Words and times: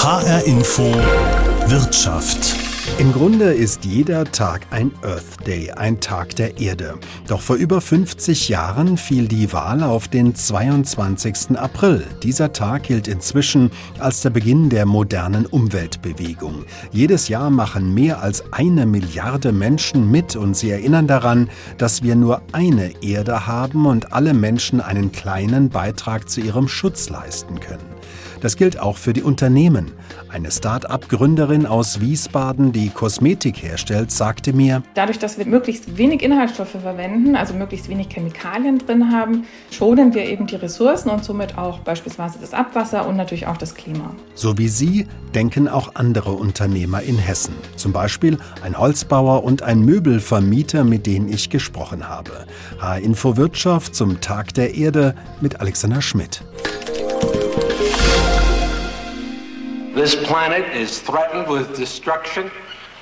HR 0.00 0.46
Info 0.46 0.84
Wirtschaft. 1.66 2.54
Im 2.98 3.12
Grunde 3.12 3.52
ist 3.52 3.84
jeder 3.84 4.24
Tag 4.24 4.64
ein 4.70 4.92
Earth 5.02 5.44
Day, 5.44 5.72
ein 5.72 5.98
Tag 5.98 6.36
der 6.36 6.60
Erde. 6.60 6.94
Doch 7.26 7.40
vor 7.40 7.56
über 7.56 7.80
50 7.80 8.48
Jahren 8.48 8.96
fiel 8.96 9.26
die 9.26 9.52
Wahl 9.52 9.82
auf 9.82 10.06
den 10.06 10.36
22. 10.36 11.58
April. 11.58 12.06
Dieser 12.22 12.52
Tag 12.52 12.84
gilt 12.84 13.08
inzwischen 13.08 13.72
als 13.98 14.20
der 14.20 14.30
Beginn 14.30 14.70
der 14.70 14.86
modernen 14.86 15.46
Umweltbewegung. 15.46 16.64
Jedes 16.92 17.26
Jahr 17.26 17.50
machen 17.50 17.92
mehr 17.92 18.22
als 18.22 18.52
eine 18.52 18.86
Milliarde 18.86 19.50
Menschen 19.50 20.12
mit 20.12 20.36
und 20.36 20.56
sie 20.56 20.70
erinnern 20.70 21.08
daran, 21.08 21.50
dass 21.76 22.04
wir 22.04 22.14
nur 22.14 22.40
eine 22.52 23.02
Erde 23.02 23.48
haben 23.48 23.84
und 23.84 24.12
alle 24.12 24.32
Menschen 24.32 24.80
einen 24.80 25.10
kleinen 25.10 25.70
Beitrag 25.70 26.30
zu 26.30 26.40
ihrem 26.40 26.68
Schutz 26.68 27.08
leisten 27.08 27.58
können. 27.58 27.97
Das 28.40 28.56
gilt 28.56 28.78
auch 28.78 28.96
für 28.96 29.12
die 29.12 29.22
Unternehmen. 29.22 29.92
Eine 30.28 30.50
Start-up-Gründerin 30.50 31.66
aus 31.66 32.00
Wiesbaden, 32.00 32.72
die 32.72 32.90
Kosmetik 32.90 33.62
herstellt, 33.62 34.10
sagte 34.12 34.52
mir, 34.52 34.82
Dadurch, 34.94 35.18
dass 35.18 35.38
wir 35.38 35.46
möglichst 35.46 35.96
wenig 35.96 36.22
Inhaltsstoffe 36.22 36.76
verwenden, 36.80 37.34
also 37.34 37.54
möglichst 37.54 37.88
wenig 37.88 38.08
Chemikalien 38.10 38.78
drin 38.78 39.10
haben, 39.10 39.44
schonen 39.70 40.14
wir 40.14 40.24
eben 40.24 40.46
die 40.46 40.56
Ressourcen 40.56 41.10
und 41.10 41.24
somit 41.24 41.58
auch 41.58 41.80
beispielsweise 41.80 42.38
das 42.40 42.54
Abwasser 42.54 43.06
und 43.08 43.16
natürlich 43.16 43.46
auch 43.46 43.56
das 43.56 43.74
Klima. 43.74 44.14
So 44.34 44.56
wie 44.58 44.68
Sie 44.68 45.06
denken 45.34 45.68
auch 45.68 45.94
andere 45.94 46.32
Unternehmer 46.32 47.02
in 47.02 47.18
Hessen. 47.18 47.54
Zum 47.76 47.92
Beispiel 47.92 48.38
ein 48.62 48.78
Holzbauer 48.78 49.44
und 49.44 49.62
ein 49.62 49.80
Möbelvermieter, 49.80 50.84
mit 50.84 51.06
denen 51.06 51.28
ich 51.28 51.50
gesprochen 51.50 52.08
habe. 52.08 52.46
H-Info 52.80 53.36
Wirtschaft 53.36 53.94
zum 53.94 54.20
Tag 54.20 54.54
der 54.54 54.74
Erde 54.74 55.14
mit 55.40 55.60
Alexander 55.60 56.02
Schmidt. 56.02 56.44
This 59.98 60.14
planet 60.14 60.64
is 60.80 61.00
threatened 61.00 61.48
with 61.48 61.76
destruction 61.76 62.52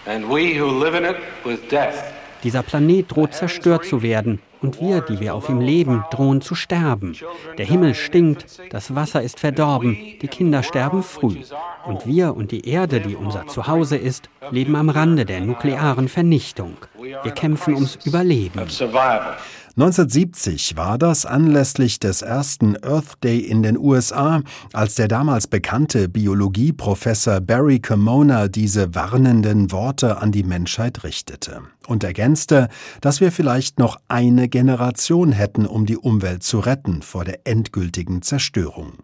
and 0.07 0.31
we 0.31 0.59
who 0.59 0.67
live 0.67 0.95
in 0.95 1.05
it 1.05 1.17
with 1.45 1.69
death. 1.69 2.03
Dieser 2.43 2.63
Planet 2.63 3.11
droht 3.11 3.35
zerstört 3.35 3.85
zu 3.85 4.01
werden 4.01 4.41
und 4.63 4.81
wir, 4.81 5.03
die 5.03 5.21
wir 5.21 5.35
auf 5.35 5.51
ihm 5.51 5.61
leben, 5.61 6.05
drohen 6.11 6.41
zu 6.41 6.55
sterben. 6.55 7.15
Der 7.59 7.67
Himmel 7.67 7.95
stinkt, 7.95 8.47
das 8.71 8.95
Wasser 8.95 9.21
ist 9.21 9.39
verdorben, 9.39 9.95
die 10.23 10.29
Kinder 10.29 10.63
sterben 10.63 11.03
früh. 11.03 11.43
Und 11.85 12.07
wir 12.07 12.35
und 12.35 12.51
die 12.51 12.67
Erde, 12.67 13.01
die 13.01 13.15
unser 13.15 13.47
Zuhause 13.47 13.99
ist, 13.99 14.31
leben 14.51 14.75
am 14.75 14.89
Rande 14.89 15.27
der 15.27 15.43
nuklearen 15.43 16.09
Vernichtung. 16.09 16.79
Wir 16.99 17.33
kämpfen 17.33 17.75
ums 17.75 17.99
Überleben. 18.07 18.63
1970 19.79 20.79
war 20.79 20.97
das 20.97 21.27
anlässlich 21.27 22.01
des 22.01 22.23
ersten 22.23 22.83
Earth 22.83 23.23
Day 23.23 23.41
in 23.41 23.63
den 23.63 23.77
USA, 23.77 24.41
als 24.73 24.95
der 24.95 25.07
damals 25.07 25.49
bekannte 25.49 26.09
Biologieprofessor 26.09 27.43
Barry 27.43 27.79
Kimona 27.81 28.49
diese 28.49 28.95
warnenden 28.95 29.71
Worte 29.73 30.17
an 30.23 30.33
die 30.33 30.45
Menschheit 30.45 31.05
richtete 31.05 31.61
und 31.87 32.05
ergänzte, 32.05 32.71
dass 33.03 33.21
wir 33.21 33.31
vielleicht 33.31 33.79
noch 33.79 33.99
eine 34.09 34.49
Generation 34.49 35.33
hätten, 35.33 35.67
um 35.67 35.85
die 35.85 35.99
Umwelt 35.99 36.43
zu 36.43 36.61
retten 36.61 37.03
vor 37.03 37.27
der 37.27 37.47
endgültigen 37.47 38.23
Zerstörung. 38.23 38.95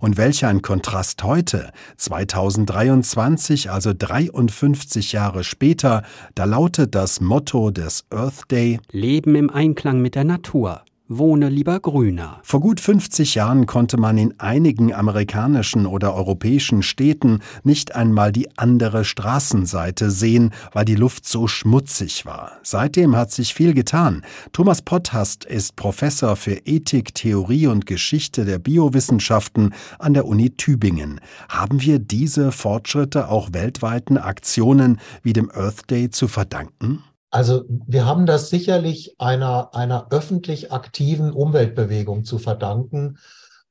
Und 0.00 0.16
welch 0.16 0.44
ein 0.44 0.62
Kontrast 0.62 1.22
heute, 1.22 1.72
2023, 1.96 3.70
also 3.70 3.92
53 3.96 5.12
Jahre 5.12 5.44
später, 5.44 6.02
da 6.34 6.44
lautet 6.44 6.94
das 6.94 7.20
Motto 7.20 7.70
des 7.70 8.04
Earth 8.10 8.50
Day. 8.50 8.80
Leben 8.90 9.34
im 9.34 9.50
Einklang 9.50 10.00
mit 10.00 10.14
der 10.14 10.24
Natur 10.24 10.82
wohne 11.10 11.48
lieber 11.48 11.80
grüner. 11.80 12.38
Vor 12.44 12.60
gut 12.60 12.78
50 12.78 13.34
Jahren 13.34 13.66
konnte 13.66 13.96
man 13.98 14.16
in 14.16 14.38
einigen 14.38 14.94
amerikanischen 14.94 15.84
oder 15.84 16.14
europäischen 16.14 16.84
Städten 16.84 17.40
nicht 17.64 17.96
einmal 17.96 18.30
die 18.30 18.48
andere 18.56 19.04
Straßenseite 19.04 20.12
sehen, 20.12 20.52
weil 20.72 20.84
die 20.84 20.94
Luft 20.94 21.26
so 21.26 21.48
schmutzig 21.48 22.26
war. 22.26 22.52
Seitdem 22.62 23.16
hat 23.16 23.32
sich 23.32 23.54
viel 23.54 23.74
getan. 23.74 24.22
Thomas 24.52 24.82
Potthast 24.82 25.44
ist 25.44 25.74
Professor 25.74 26.36
für 26.36 26.54
Ethik, 26.64 27.12
Theorie 27.12 27.66
und 27.66 27.86
Geschichte 27.86 28.44
der 28.44 28.60
Biowissenschaften 28.60 29.74
an 29.98 30.14
der 30.14 30.26
Uni 30.26 30.50
Tübingen. 30.50 31.20
Haben 31.48 31.82
wir 31.82 31.98
diese 31.98 32.52
Fortschritte 32.52 33.28
auch 33.28 33.52
weltweiten 33.52 34.16
Aktionen 34.16 35.00
wie 35.24 35.32
dem 35.32 35.50
Earth 35.50 35.90
Day 35.90 36.10
zu 36.10 36.28
verdanken? 36.28 37.02
Also 37.30 37.64
wir 37.68 38.06
haben 38.06 38.26
das 38.26 38.50
sicherlich 38.50 39.14
einer, 39.18 39.74
einer 39.74 40.08
öffentlich 40.10 40.72
aktiven 40.72 41.32
Umweltbewegung 41.32 42.24
zu 42.24 42.38
verdanken, 42.38 43.18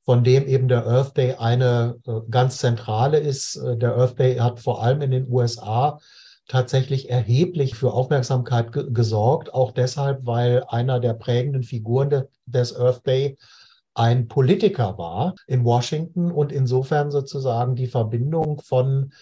von 0.02 0.24
dem 0.24 0.48
eben 0.48 0.66
der 0.66 0.86
Earth 0.86 1.16
Day 1.16 1.34
eine 1.34 1.96
äh, 2.06 2.20
ganz 2.30 2.56
zentrale 2.56 3.18
ist. 3.18 3.56
Äh, 3.56 3.76
der 3.76 3.96
Earth 3.96 4.18
Day 4.18 4.36
hat 4.36 4.60
vor 4.60 4.82
allem 4.82 5.02
in 5.02 5.10
den 5.10 5.30
USA 5.30 6.00
tatsächlich 6.48 7.10
erheblich 7.10 7.76
für 7.76 7.92
Aufmerksamkeit 7.92 8.72
gesorgt, 8.72 9.54
auch 9.54 9.72
deshalb, 9.72 10.26
weil 10.26 10.64
einer 10.66 10.98
der 10.98 11.14
prägenden 11.14 11.62
Figuren 11.62 12.10
de 12.10 12.22
des 12.46 12.74
Earth 12.74 13.06
Day 13.06 13.36
ein 13.94 14.26
Politiker 14.26 14.98
war 14.98 15.34
in 15.46 15.64
Washington 15.64 16.32
und 16.32 16.50
insofern 16.50 17.10
sozusagen 17.10 17.76
die 17.76 17.86
Verbindung 17.86 18.60
von 18.60 19.12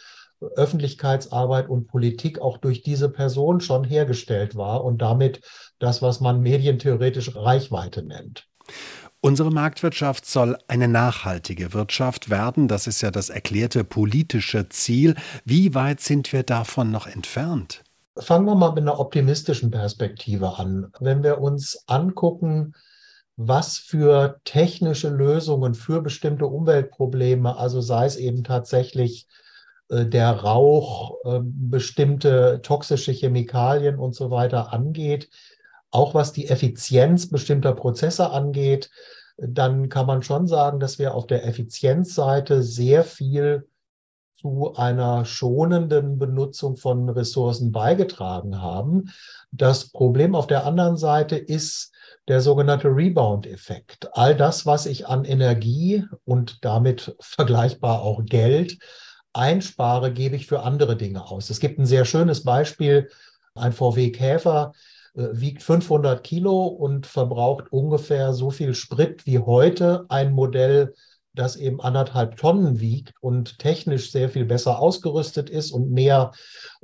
Öffentlichkeitsarbeit 0.40 1.68
und 1.68 1.88
Politik 1.88 2.40
auch 2.40 2.58
durch 2.58 2.82
diese 2.82 3.08
Person 3.08 3.60
schon 3.60 3.84
hergestellt 3.84 4.56
war 4.56 4.84
und 4.84 5.02
damit 5.02 5.40
das, 5.78 6.02
was 6.02 6.20
man 6.20 6.40
medientheoretisch 6.40 7.34
Reichweite 7.34 8.02
nennt. 8.02 8.46
Unsere 9.20 9.50
Marktwirtschaft 9.50 10.26
soll 10.26 10.56
eine 10.68 10.86
nachhaltige 10.86 11.72
Wirtschaft 11.72 12.30
werden. 12.30 12.68
Das 12.68 12.86
ist 12.86 13.00
ja 13.00 13.10
das 13.10 13.30
erklärte 13.30 13.82
politische 13.82 14.68
Ziel. 14.68 15.16
Wie 15.44 15.74
weit 15.74 16.00
sind 16.00 16.32
wir 16.32 16.44
davon 16.44 16.92
noch 16.92 17.08
entfernt? 17.08 17.82
Fangen 18.16 18.46
wir 18.46 18.54
mal 18.54 18.70
mit 18.70 18.82
einer 18.82 19.00
optimistischen 19.00 19.72
Perspektive 19.72 20.58
an. 20.58 20.92
Wenn 21.00 21.24
wir 21.24 21.40
uns 21.40 21.82
angucken, 21.88 22.74
was 23.36 23.78
für 23.78 24.40
technische 24.44 25.08
Lösungen 25.08 25.74
für 25.74 26.00
bestimmte 26.00 26.46
Umweltprobleme, 26.46 27.56
also 27.56 27.80
sei 27.80 28.06
es 28.06 28.16
eben 28.16 28.44
tatsächlich 28.44 29.26
der 29.90 30.30
Rauch, 30.32 31.16
ähm, 31.24 31.70
bestimmte 31.70 32.60
toxische 32.62 33.12
Chemikalien 33.12 33.98
und 33.98 34.14
so 34.14 34.30
weiter 34.30 34.72
angeht, 34.72 35.30
auch 35.90 36.14
was 36.14 36.32
die 36.32 36.48
Effizienz 36.48 37.30
bestimmter 37.30 37.72
Prozesse 37.72 38.30
angeht, 38.30 38.90
dann 39.38 39.88
kann 39.88 40.06
man 40.06 40.22
schon 40.22 40.46
sagen, 40.46 40.80
dass 40.80 40.98
wir 40.98 41.14
auf 41.14 41.26
der 41.26 41.46
Effizienzseite 41.46 42.62
sehr 42.62 43.04
viel 43.04 43.68
zu 44.34 44.74
einer 44.76 45.24
schonenden 45.24 46.18
Benutzung 46.18 46.76
von 46.76 47.08
Ressourcen 47.08 47.72
beigetragen 47.72 48.60
haben. 48.60 49.10
Das 49.50 49.90
Problem 49.90 50.34
auf 50.34 50.46
der 50.46 50.64
anderen 50.64 50.96
Seite 50.96 51.36
ist 51.36 51.92
der 52.28 52.40
sogenannte 52.40 52.88
Rebound-Effekt. 52.88 54.10
All 54.12 54.36
das, 54.36 54.66
was 54.66 54.86
ich 54.86 55.08
an 55.08 55.24
Energie 55.24 56.04
und 56.24 56.64
damit 56.64 57.16
vergleichbar 57.20 58.02
auch 58.02 58.24
Geld 58.24 58.78
einspare, 59.38 60.12
gebe 60.12 60.36
ich 60.36 60.46
für 60.46 60.62
andere 60.62 60.96
Dinge 60.96 61.24
aus. 61.30 61.48
Es 61.48 61.60
gibt 61.60 61.78
ein 61.78 61.86
sehr 61.86 62.04
schönes 62.04 62.44
Beispiel. 62.44 63.08
Ein 63.54 63.72
VW 63.72 64.10
Käfer 64.10 64.72
äh, 65.14 65.28
wiegt 65.32 65.62
500 65.62 66.22
Kilo 66.22 66.66
und 66.66 67.06
verbraucht 67.06 67.72
ungefähr 67.72 68.34
so 68.34 68.50
viel 68.50 68.74
Sprit 68.74 69.26
wie 69.26 69.38
heute 69.38 70.04
ein 70.08 70.32
Modell, 70.32 70.94
das 71.34 71.56
eben 71.56 71.80
anderthalb 71.80 72.36
Tonnen 72.36 72.80
wiegt 72.80 73.14
und 73.20 73.58
technisch 73.58 74.10
sehr 74.10 74.28
viel 74.28 74.44
besser 74.44 74.80
ausgerüstet 74.80 75.48
ist 75.48 75.70
und 75.70 75.90
mehr 75.90 76.32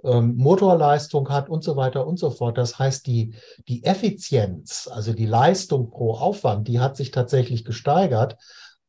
ähm, 0.04 0.36
Motorleistung 0.36 1.28
hat 1.28 1.48
und 1.48 1.64
so 1.64 1.76
weiter 1.76 2.06
und 2.06 2.18
so 2.18 2.30
fort. 2.30 2.56
Das 2.56 2.78
heißt, 2.78 3.06
die, 3.06 3.34
die 3.66 3.84
Effizienz, 3.84 4.88
also 4.92 5.12
die 5.12 5.26
Leistung 5.26 5.90
pro 5.90 6.14
Aufwand, 6.14 6.68
die 6.68 6.78
hat 6.78 6.96
sich 6.96 7.10
tatsächlich 7.10 7.64
gesteigert. 7.64 8.36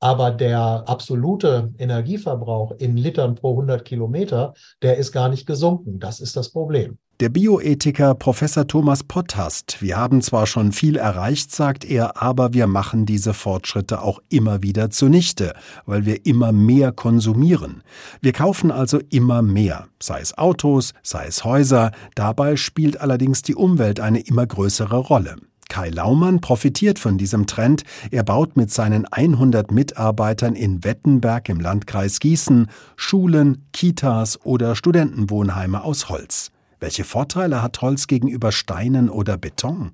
Aber 0.06 0.30
der 0.30 0.84
absolute 0.86 1.74
Energieverbrauch 1.80 2.74
in 2.78 2.96
Litern 2.96 3.34
pro 3.34 3.54
100 3.54 3.84
Kilometer, 3.84 4.54
der 4.84 4.98
ist 4.98 5.12
gar 5.12 5.30
nicht 5.30 5.48
gesunken. 5.48 6.00
Das 6.00 6.20
ist 6.20 6.38
das 6.38 6.52
Problem. 6.52 7.00
Der 7.22 7.30
Bioethiker 7.30 8.14
Professor 8.14 8.68
Thomas 8.68 9.04
Potthast. 9.04 9.82
Wir 9.82 9.98
haben 9.98 10.22
zwar 10.22 10.46
schon 10.46 10.74
viel 10.74 10.98
erreicht, 10.98 11.52
sagt 11.52 11.84
er, 11.84 12.22
aber 12.22 12.54
wir 12.54 12.68
machen 12.68 13.08
diese 13.08 13.34
Fortschritte 13.34 14.04
auch 14.04 14.20
immer 14.30 14.62
wieder 14.62 14.92
zunichte, 14.92 15.56
weil 15.88 16.06
wir 16.06 16.24
immer 16.28 16.52
mehr 16.52 16.92
konsumieren. 16.92 17.82
Wir 18.22 18.34
kaufen 18.34 18.70
also 18.70 19.00
immer 19.10 19.42
mehr, 19.42 19.88
sei 20.00 20.20
es 20.20 20.38
Autos, 20.38 20.94
sei 21.02 21.26
es 21.26 21.44
Häuser. 21.44 21.90
Dabei 22.14 22.58
spielt 22.58 23.02
allerdings 23.02 23.42
die 23.42 23.56
Umwelt 23.56 24.00
eine 24.00 24.20
immer 24.20 24.46
größere 24.46 24.98
Rolle. 24.98 25.38
Kai 25.70 25.90
Laumann 25.90 26.42
profitiert 26.42 27.00
von 27.00 27.18
diesem 27.18 27.48
Trend. 27.48 27.84
Er 28.12 28.24
baut 28.24 28.56
mit 28.56 28.72
seinen 28.72 29.06
100 29.06 29.72
Mitarbeitern 29.72 30.56
in 30.56 30.84
Wettenberg 30.84 31.50
im 31.50 31.60
Landkreis 31.60 32.20
Gießen 32.20 32.68
Schulen, 32.96 33.68
Kitas 33.74 34.40
oder 34.44 34.76
Studentenwohnheime 34.76 35.84
aus 35.84 36.10
Holz. 36.10 36.52
Welche 36.80 37.04
Vorteile 37.04 37.62
hat 37.62 37.82
Holz 37.82 38.08
gegenüber 38.08 38.52
Steinen 38.52 39.10
oder 39.10 39.38
Beton? 39.38 39.92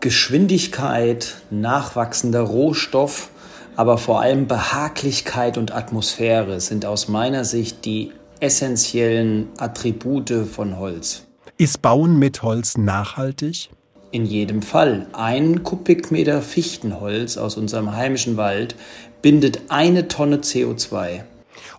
Geschwindigkeit, 0.00 1.42
nachwachsender 1.50 2.42
Rohstoff, 2.42 3.30
aber 3.76 3.98
vor 3.98 4.20
allem 4.20 4.46
Behaglichkeit 4.46 5.58
und 5.58 5.72
Atmosphäre 5.72 6.60
sind 6.60 6.84
aus 6.84 7.08
meiner 7.08 7.44
Sicht 7.44 7.84
die 7.84 8.12
essentiellen 8.40 9.48
Attribute 9.58 10.32
von 10.50 10.78
Holz. 10.78 11.26
Ist 11.56 11.82
Bauen 11.82 12.18
mit 12.18 12.42
Holz 12.42 12.76
nachhaltig? 12.76 13.70
In 14.10 14.24
jedem 14.24 14.62
Fall. 14.62 15.06
Ein 15.12 15.62
Kubikmeter 15.62 16.40
Fichtenholz 16.40 17.36
aus 17.36 17.58
unserem 17.58 17.94
heimischen 17.94 18.38
Wald 18.38 18.74
bindet 19.20 19.60
eine 19.68 20.08
Tonne 20.08 20.38
CO2. 20.38 21.24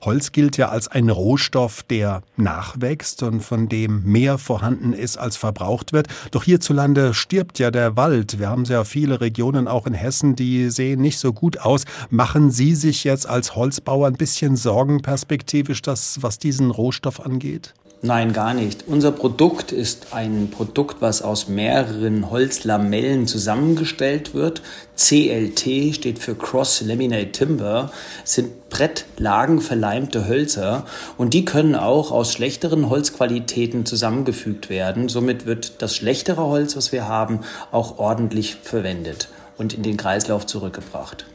Holz 0.01 0.31
gilt 0.31 0.57
ja 0.57 0.69
als 0.69 0.87
ein 0.87 1.09
Rohstoff, 1.09 1.83
der 1.83 2.21
nachwächst 2.37 3.23
und 3.23 3.41
von 3.41 3.67
dem 3.67 4.03
mehr 4.03 4.37
vorhanden 4.37 4.93
ist, 4.93 5.17
als 5.17 5.37
verbraucht 5.37 5.91
wird. 5.91 6.07
Doch 6.31 6.43
hierzulande 6.43 7.13
stirbt 7.13 7.59
ja 7.59 7.71
der 7.71 7.97
Wald. 7.97 8.39
Wir 8.39 8.49
haben 8.49 8.65
sehr 8.65 8.85
viele 8.85 9.21
Regionen 9.21 9.67
auch 9.67 9.87
in 9.87 9.93
Hessen, 9.93 10.35
die 10.35 10.69
sehen 10.69 11.01
nicht 11.01 11.17
so 11.17 11.33
gut 11.33 11.59
aus. 11.59 11.85
Machen 12.09 12.51
Sie 12.51 12.75
sich 12.75 13.03
jetzt 13.03 13.27
als 13.27 13.55
Holzbauer 13.55 14.07
ein 14.07 14.13
bisschen 14.13 14.55
Sorgen 14.55 15.01
perspektivisch, 15.01 15.81
das, 15.81 16.21
was 16.21 16.37
diesen 16.39 16.71
Rohstoff 16.71 17.19
angeht? 17.19 17.73
Nein, 18.01 18.31
gar 18.31 18.53
nicht. 18.53 18.85
Unser 18.87 19.11
Produkt 19.11 19.73
ist 19.73 20.13
ein 20.13 20.49
Produkt, 20.49 21.01
was 21.01 21.21
aus 21.21 21.49
mehreren 21.49 22.29
Holzlamellen 22.29 23.27
zusammengestellt 23.27 24.33
wird. 24.33 24.61
CLT 24.95 25.95
steht 25.95 26.19
für 26.19 26.33
Cross 26.33 26.79
Laminate 26.79 27.33
Timber, 27.33 27.91
sind 28.23 28.69
brettlagenverleimte 28.69 30.29
Hölzer 30.29 30.85
und 31.17 31.33
die 31.33 31.43
können 31.43 31.75
auch 31.75 32.11
aus 32.11 32.31
schlechteren 32.31 32.89
Holzqualitäten 32.89 33.85
zusammengefügt 33.85 34.69
werden. 34.69 35.09
Somit 35.09 35.45
wird 35.45 35.81
das 35.81 35.93
schlechtere 35.93 36.45
Holz, 36.45 36.77
was 36.77 36.93
wir 36.93 37.09
haben, 37.09 37.41
auch 37.73 37.99
ordentlich 37.99 38.55
verwendet 38.55 39.27
und 39.57 39.73
in 39.73 39.83
den 39.83 39.97
Kreislauf 39.97 40.45
zurückgebracht. 40.45 41.25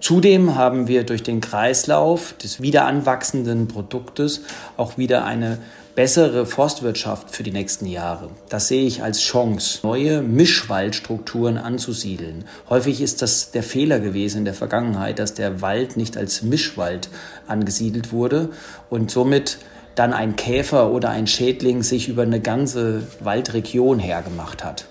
Zudem 0.00 0.54
haben 0.54 0.86
wir 0.88 1.04
durch 1.04 1.22
den 1.22 1.40
Kreislauf 1.40 2.32
des 2.34 2.62
wiederanwachsenden 2.62 3.68
Produktes 3.68 4.42
auch 4.76 4.96
wieder 4.96 5.24
eine 5.24 5.58
bessere 5.98 6.46
Forstwirtschaft 6.46 7.34
für 7.34 7.42
die 7.42 7.50
nächsten 7.50 7.84
Jahre. 7.84 8.30
Das 8.48 8.68
sehe 8.68 8.86
ich 8.86 9.02
als 9.02 9.20
Chance, 9.20 9.80
neue 9.82 10.22
Mischwaldstrukturen 10.22 11.58
anzusiedeln. 11.58 12.44
Häufig 12.68 13.00
ist 13.00 13.20
das 13.20 13.50
der 13.50 13.64
Fehler 13.64 13.98
gewesen 13.98 14.38
in 14.38 14.44
der 14.44 14.54
Vergangenheit, 14.54 15.18
dass 15.18 15.34
der 15.34 15.60
Wald 15.60 15.96
nicht 15.96 16.16
als 16.16 16.42
Mischwald 16.42 17.08
angesiedelt 17.48 18.12
wurde 18.12 18.50
und 18.90 19.10
somit 19.10 19.58
dann 19.96 20.12
ein 20.12 20.36
Käfer 20.36 20.92
oder 20.92 21.10
ein 21.10 21.26
Schädling 21.26 21.82
sich 21.82 22.08
über 22.08 22.22
eine 22.22 22.38
ganze 22.38 23.02
Waldregion 23.18 23.98
hergemacht 23.98 24.62
hat. 24.62 24.86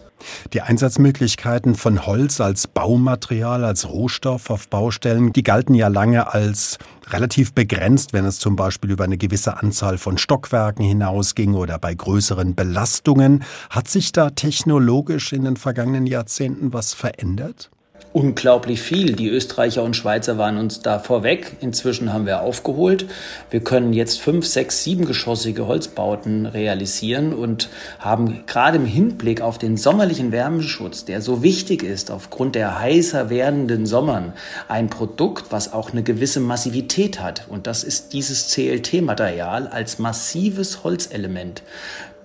Die 0.54 0.62
Einsatzmöglichkeiten 0.62 1.76
von 1.76 2.06
Holz 2.06 2.42
als 2.42 2.68
Baumaterial, 2.68 3.64
als 3.64 3.90
Rohstoff 3.90 4.50
auf 4.50 4.68
Baustellen, 4.68 5.34
die 5.34 5.44
galten 5.44 5.74
ja 5.74 5.88
lange 5.88 6.34
als 6.34 6.78
relativ 7.08 7.54
begrenzt, 7.54 8.14
wenn 8.14 8.26
es 8.26 8.40
zum 8.40 8.56
Beispiel 8.56 8.92
über 8.92 9.04
eine 9.04 9.18
gewisse 9.18 9.58
Anzahl 9.58 9.98
von 9.98 10.18
Stockwerken 10.18 10.86
hinausging 10.86 11.54
oder 11.54 11.80
bei 11.80 11.94
größeren 11.94 12.56
Belastungen. 12.56 13.44
Hat 13.70 13.88
sich 13.88 14.12
da 14.12 14.30
technologisch 14.30 15.34
in 15.34 15.44
den 15.44 15.58
vergangenen 15.58 16.08
Jahrzehnten 16.08 16.74
was 16.74 16.94
verändert? 16.94 17.70
Unglaublich 18.18 18.82
viel. 18.82 19.14
Die 19.14 19.30
Österreicher 19.30 19.84
und 19.84 19.96
Schweizer 19.96 20.40
waren 20.40 20.58
uns 20.58 20.82
da 20.82 20.98
vorweg. 20.98 21.56
Inzwischen 21.62 22.12
haben 22.12 22.26
wir 22.26 22.42
aufgeholt. 22.42 23.06
Wir 23.52 23.60
können 23.60 23.94
jetzt 23.94 24.20
fünf, 24.20 24.48
sechs, 24.48 24.84
siebengeschossige 24.84 25.68
Holzbauten 25.68 26.48
realisieren 26.48 27.32
und 27.32 27.70
haben 28.00 28.44
gerade 28.48 28.78
im 28.78 28.86
Hinblick 28.86 29.42
auf 29.42 29.60
den 29.60 29.78
sommerlichen 29.78 30.32
Wärmeschutz, 30.32 31.06
der 31.06 31.22
so 31.22 31.44
wichtig 31.44 31.84
ist 31.84 32.10
aufgrund 32.10 32.56
der 32.56 32.80
heißer 32.80 33.30
werdenden 33.30 33.86
Sommern, 33.86 34.34
ein 34.68 34.90
Produkt, 34.90 35.52
was 35.52 35.72
auch 35.72 35.92
eine 35.92 36.02
gewisse 36.02 36.40
Massivität 36.40 37.22
hat. 37.22 37.46
Und 37.48 37.68
das 37.68 37.84
ist 37.84 38.14
dieses 38.14 38.48
CLT-Material 38.48 39.68
als 39.68 40.00
massives 40.00 40.84
Holzelement. 40.84 41.62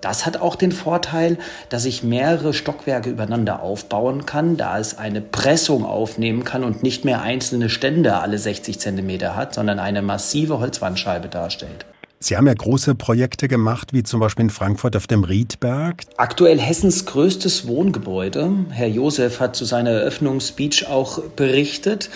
Das 0.02 0.26
hat 0.26 0.36
auch 0.36 0.56
den 0.56 0.72
Vorteil, 0.72 1.38
dass 1.68 1.84
ich 1.84 2.02
mehrere 2.02 2.52
Stockwerke 2.52 3.08
übereinander 3.08 3.62
aufbauen 3.62 4.26
kann, 4.26 4.56
da 4.56 4.78
es 4.78 4.98
eine 4.98 5.20
Pressung 5.20 5.86
aufnehmen 5.86 6.42
kann 6.42 6.64
und 6.64 6.82
nicht 6.82 7.04
mehr 7.04 7.22
einzelne 7.22 7.70
Stände 7.70 8.16
alle 8.16 8.36
60 8.36 8.80
Zentimeter 8.80 9.36
hat, 9.36 9.54
sondern 9.54 9.78
eine 9.78 10.02
massive 10.02 10.58
Holzwandscheibe 10.58 11.28
darstellt. 11.28 11.86
Sie 12.22 12.36
haben 12.36 12.46
ja 12.46 12.54
große 12.54 12.94
Projekte 12.94 13.48
gemacht, 13.48 13.92
wie 13.92 14.04
zum 14.04 14.20
Beispiel 14.20 14.44
in 14.44 14.50
Frankfurt 14.50 14.94
auf 14.94 15.08
dem 15.08 15.24
Riedberg. 15.24 16.02
Aktuell 16.16 16.60
Hessens 16.60 17.04
größtes 17.04 17.66
Wohngebäude. 17.66 18.48
Herr 18.70 18.86
Josef 18.86 19.40
hat 19.40 19.56
zu 19.56 19.64
seiner 19.64 19.90
Eröffnungsspeech 19.90 20.86
auch 20.86 21.20
berichtet 21.34 22.10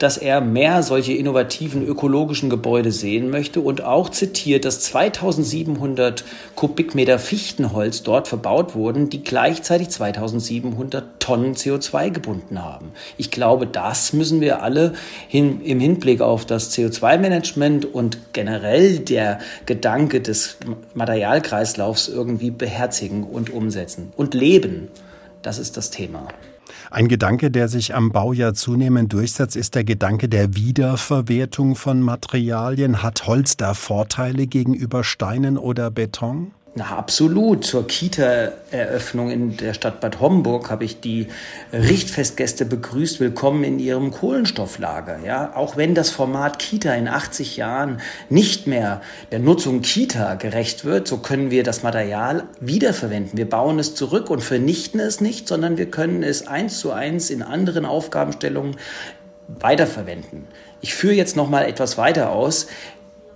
dass 0.00 0.16
er 0.16 0.40
mehr 0.40 0.82
solche 0.82 1.12
innovativen 1.12 1.86
ökologischen 1.86 2.48
Gebäude 2.48 2.90
sehen 2.90 3.28
möchte 3.28 3.60
und 3.60 3.84
auch 3.84 4.08
zitiert, 4.08 4.64
dass 4.64 4.80
2700 4.80 6.24
Kubikmeter 6.56 7.18
Fichtenholz 7.18 8.02
dort 8.02 8.26
verbaut 8.26 8.74
wurden, 8.74 9.10
die 9.10 9.22
gleichzeitig 9.22 9.90
2700 9.90 11.20
Tonnen 11.20 11.54
CO2 11.54 12.10
gebunden 12.10 12.64
haben. 12.64 12.92
Ich 13.18 13.30
glaube, 13.30 13.66
das 13.66 14.14
müssen 14.14 14.40
wir 14.40 14.62
alle 14.62 14.94
hin, 15.28 15.60
im 15.62 15.80
Hinblick 15.80 16.22
auf 16.22 16.46
das 16.46 16.74
CO2-Management 16.74 17.84
und 17.84 18.32
generell 18.32 19.00
der 19.00 19.38
Gedanke 19.66 20.22
des 20.22 20.56
Materialkreislaufs 20.94 22.08
irgendwie 22.08 22.50
beherzigen 22.50 23.22
und 23.22 23.50
umsetzen 23.50 24.14
und 24.16 24.32
leben. 24.32 24.88
Das 25.42 25.58
ist 25.58 25.76
das 25.76 25.90
Thema. 25.90 26.26
Ein 26.90 27.08
Gedanke, 27.08 27.50
der 27.50 27.68
sich 27.68 27.94
am 27.94 28.12
Bau 28.12 28.32
ja 28.32 28.54
zunehmend 28.54 29.12
durchsetzt, 29.12 29.56
ist 29.56 29.74
der 29.74 29.84
Gedanke 29.84 30.28
der 30.28 30.54
Wiederverwertung 30.54 31.76
von 31.76 32.00
Materialien. 32.00 33.02
Hat 33.02 33.26
Holz 33.26 33.56
da 33.56 33.74
Vorteile 33.74 34.46
gegenüber 34.46 35.04
Steinen 35.04 35.58
oder 35.58 35.90
Beton? 35.90 36.52
Na, 36.76 36.96
absolut. 36.96 37.64
Zur 37.64 37.84
Kita-Eröffnung 37.88 39.32
in 39.32 39.56
der 39.56 39.74
Stadt 39.74 40.00
Bad 40.00 40.20
Homburg 40.20 40.70
habe 40.70 40.84
ich 40.84 41.00
die 41.00 41.26
Richtfestgäste 41.72 42.64
begrüßt. 42.64 43.18
Willkommen 43.18 43.64
in 43.64 43.80
ihrem 43.80 44.12
Kohlenstofflager. 44.12 45.18
Ja, 45.26 45.56
auch 45.56 45.76
wenn 45.76 45.96
das 45.96 46.10
Format 46.10 46.60
Kita 46.60 46.94
in 46.94 47.08
80 47.08 47.56
Jahren 47.56 48.00
nicht 48.28 48.68
mehr 48.68 49.00
der 49.32 49.40
Nutzung 49.40 49.80
Kita 49.82 50.34
gerecht 50.36 50.84
wird, 50.84 51.08
so 51.08 51.18
können 51.18 51.50
wir 51.50 51.64
das 51.64 51.82
Material 51.82 52.44
wiederverwenden. 52.60 53.36
Wir 53.36 53.50
bauen 53.50 53.80
es 53.80 53.96
zurück 53.96 54.30
und 54.30 54.40
vernichten 54.40 55.00
es 55.00 55.20
nicht, 55.20 55.48
sondern 55.48 55.76
wir 55.76 55.90
können 55.90 56.22
es 56.22 56.46
eins 56.46 56.78
zu 56.78 56.92
eins 56.92 57.30
in 57.30 57.42
anderen 57.42 57.84
Aufgabenstellungen 57.84 58.76
weiterverwenden. 59.58 60.46
Ich 60.82 60.94
führe 60.94 61.14
jetzt 61.14 61.36
noch 61.36 61.50
mal 61.50 61.64
etwas 61.64 61.98
weiter 61.98 62.30
aus. 62.30 62.68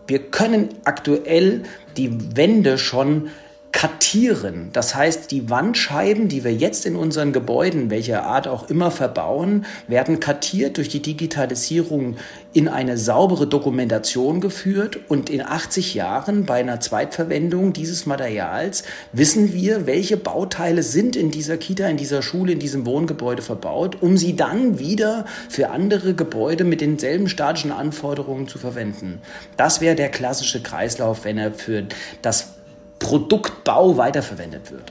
Wir 0.07 0.19
können 0.31 0.69
aktuell 0.85 1.63
die 1.97 2.37
Wände 2.37 2.79
schon 2.79 3.31
kartieren. 3.75 4.71
Das 4.73 4.95
heißt, 4.95 5.33
die 5.33 5.51
Wandscheiben, 5.51 6.29
die 6.29 6.45
wir 6.45 6.55
jetzt 6.55 6.87
in 6.87 6.95
unseren 6.95 7.33
Gebäuden, 7.33 7.91
welcher 7.91 8.23
Art 8.23 8.47
auch 8.47 8.71
immer 8.71 8.93
verbauen, 8.93 9.67
werden 9.89 10.21
kartiert 10.21 10.77
durch 10.77 10.89
die 10.89 11.03
Digitalisierung 11.03 12.17
in 12.53 12.69
eine 12.69 12.97
saubere 12.97 13.49
Dokumentation 13.49 14.41
geführt 14.41 15.01
und 15.09 15.29
in 15.29 15.43
80 15.43 15.93
Jahren 15.95 16.47
bei 16.47 16.61
einer 16.61 16.79
Zweitverwendung 16.79 17.73
dieses 17.73 18.07
Materials 18.07 18.85
wissen 19.13 19.53
wir, 19.53 19.87
welche 19.87 20.17
Bauteile 20.17 20.85
sind 20.85 21.17
in 21.17 21.33
dieser 21.33 21.57
Kita, 21.57 21.89
in 21.89 21.97
dieser 21.97 22.23
Schule, 22.23 22.53
in 22.53 22.61
diesem 22.61 22.87
Wohngebäude 22.87 23.43
verbaut, 23.43 23.97
um 24.01 24.17
sie 24.17 24.37
dann 24.37 24.79
wieder 24.79 25.25
für 25.49 25.71
andere 25.71 26.15
Gebäude 26.15 26.63
mit 26.63 26.81
denselben 26.81 27.29
statischen 27.29 27.73
Anforderungen 27.73 28.47
zu 28.47 28.59
verwenden. 28.59 29.21
Das 29.57 29.81
wäre 29.81 29.97
der 29.97 30.11
klassische 30.11 30.63
Kreislauf, 30.63 31.25
wenn 31.25 31.39
er 31.39 31.53
für 31.53 31.83
das 32.23 32.54
Produktbau 33.05 33.99
weiterverwendet 33.99 34.73
wird. 34.73 34.91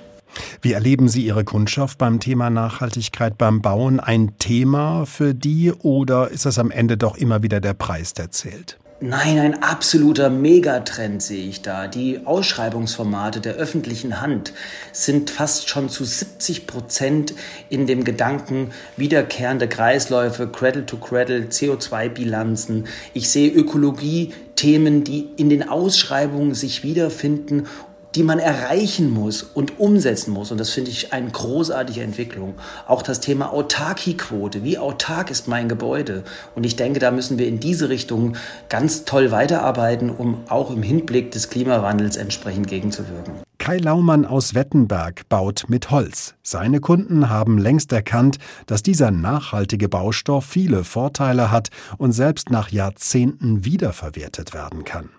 Wie 0.61 0.73
erleben 0.73 1.09
Sie 1.09 1.25
Ihre 1.25 1.43
Kundschaft 1.43 1.97
beim 1.97 2.19
Thema 2.19 2.51
Nachhaltigkeit 2.51 3.39
beim 3.39 3.61
Bauen? 3.61 3.99
Ein 3.99 4.37
Thema 4.37 5.05
für 5.05 5.33
die 5.33 5.71
oder 5.71 6.29
ist 6.29 6.45
es 6.45 6.59
am 6.59 6.69
Ende 6.69 6.95
doch 6.95 7.17
immer 7.17 7.41
wieder 7.41 7.59
der 7.59 7.73
Preis, 7.73 8.13
der 8.13 8.29
zählt? 8.29 8.77
Nein, 9.05 9.37
ein 9.37 9.63
absoluter 9.63 10.29
Megatrend 10.29 11.21
sehe 11.21 11.49
ich 11.49 11.61
da. 11.61 11.87
Die 11.87 12.21
Ausschreibungsformate 12.25 13.41
der 13.41 13.55
öffentlichen 13.55 14.21
Hand 14.21 14.53
sind 14.93 15.29
fast 15.29 15.67
schon 15.67 15.89
zu 15.89 16.05
70 16.05 16.67
Prozent 16.67 17.33
in 17.69 17.85
dem 17.85 18.05
Gedanken 18.05 18.71
wiederkehrende 18.95 19.67
Kreisläufe, 19.67 20.47
Cradle-to-Cradle, 20.47 21.47
CO2-Bilanzen. 21.49 22.85
Ich 23.13 23.29
sehe 23.29 23.51
Ökologie, 23.51 24.31
Themen, 24.55 25.03
die 25.03 25.27
in 25.35 25.49
den 25.49 25.67
Ausschreibungen 25.67 26.55
sich 26.55 26.83
wiederfinden 26.83 27.67
die 28.15 28.23
man 28.23 28.39
erreichen 28.39 29.11
muss 29.11 29.43
und 29.43 29.79
umsetzen 29.79 30.31
muss. 30.31 30.51
Und 30.51 30.59
das 30.59 30.69
finde 30.69 30.91
ich 30.91 31.13
eine 31.13 31.29
großartige 31.29 32.01
Entwicklung. 32.01 32.55
Auch 32.87 33.01
das 33.01 33.19
Thema 33.19 33.51
Autarkiequote. 33.51 34.63
Wie 34.63 34.77
autark 34.77 35.31
ist 35.31 35.47
mein 35.47 35.67
Gebäude? 35.69 36.23
Und 36.55 36.65
ich 36.65 36.75
denke, 36.75 36.99
da 36.99 37.11
müssen 37.11 37.37
wir 37.37 37.47
in 37.47 37.59
diese 37.59 37.89
Richtung 37.89 38.35
ganz 38.69 39.05
toll 39.05 39.31
weiterarbeiten, 39.31 40.09
um 40.09 40.41
auch 40.49 40.71
im 40.71 40.83
Hinblick 40.83 41.31
des 41.31 41.49
Klimawandels 41.49 42.17
entsprechend 42.17 42.67
gegenzuwirken. 42.67 43.33
Kai 43.57 43.77
Laumann 43.77 44.25
aus 44.25 44.55
Wettenberg 44.55 45.29
baut 45.29 45.65
mit 45.69 45.89
Holz. 45.89 46.35
Seine 46.43 46.81
Kunden 46.81 47.29
haben 47.29 47.57
längst 47.57 47.93
erkannt, 47.93 48.37
dass 48.65 48.83
dieser 48.83 49.09
nachhaltige 49.09 49.87
Baustoff 49.87 50.43
viele 50.43 50.83
Vorteile 50.83 51.49
hat 51.49 51.69
und 51.97 52.11
selbst 52.11 52.49
nach 52.49 52.69
Jahrzehnten 52.69 53.63
wiederverwertet 53.63 54.53
werden 54.53 54.83
kann. 54.83 55.11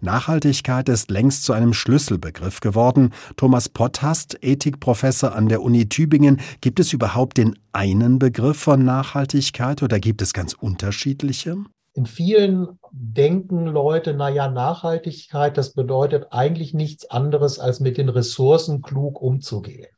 Nachhaltigkeit 0.00 0.88
ist 0.88 1.10
längst 1.10 1.44
zu 1.44 1.52
einem 1.52 1.72
Schlüsselbegriff 1.72 2.60
geworden. 2.60 3.12
Thomas 3.36 3.68
Potthast, 3.68 4.38
Ethikprofessor 4.42 5.34
an 5.34 5.48
der 5.48 5.62
Uni 5.62 5.88
Tübingen, 5.88 6.40
gibt 6.60 6.80
es 6.80 6.92
überhaupt 6.92 7.38
den 7.38 7.58
einen 7.72 8.18
Begriff 8.18 8.58
von 8.58 8.84
Nachhaltigkeit 8.84 9.82
oder 9.82 9.98
gibt 9.98 10.22
es 10.22 10.32
ganz 10.32 10.54
unterschiedliche? 10.54 11.56
In 11.96 12.04
vielen 12.04 12.78
denken 12.92 13.66
Leute, 13.66 14.12
naja, 14.12 14.48
Nachhaltigkeit, 14.50 15.56
das 15.56 15.72
bedeutet 15.72 16.26
eigentlich 16.30 16.74
nichts 16.74 17.10
anderes, 17.10 17.58
als 17.58 17.80
mit 17.80 17.96
den 17.96 18.10
Ressourcen 18.10 18.82
klug 18.82 19.20
umzugehen. 19.20 19.88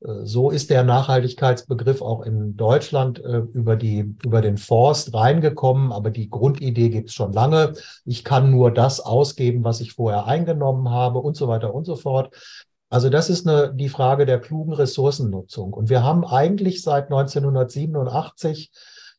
Äh, 0.00 0.24
so 0.24 0.50
ist 0.50 0.70
der 0.70 0.84
Nachhaltigkeitsbegriff 0.84 2.02
auch 2.02 2.22
in 2.22 2.56
Deutschland 2.56 3.22
äh, 3.24 3.38
über, 3.52 3.76
die, 3.76 4.14
über 4.24 4.40
den 4.40 4.56
Forst 4.56 5.14
reingekommen, 5.14 5.92
aber 5.92 6.10
die 6.10 6.30
Grundidee 6.30 6.90
gibt 6.90 7.08
es 7.08 7.14
schon 7.14 7.32
lange. 7.32 7.74
Ich 8.04 8.24
kann 8.24 8.50
nur 8.50 8.72
das 8.72 9.00
ausgeben, 9.00 9.64
was 9.64 9.80
ich 9.80 9.92
vorher 9.92 10.26
eingenommen 10.26 10.90
habe 10.90 11.18
und 11.18 11.36
so 11.36 11.48
weiter 11.48 11.74
und 11.74 11.84
so 11.84 11.96
fort. 11.96 12.34
Also 12.88 13.08
das 13.08 13.30
ist 13.30 13.46
eine, 13.46 13.72
die 13.72 13.88
Frage 13.88 14.26
der 14.26 14.40
klugen 14.40 14.72
Ressourcennutzung. 14.72 15.72
Und 15.72 15.90
wir 15.90 16.02
haben 16.02 16.24
eigentlich 16.24 16.82
seit 16.82 17.04
1987 17.04 18.72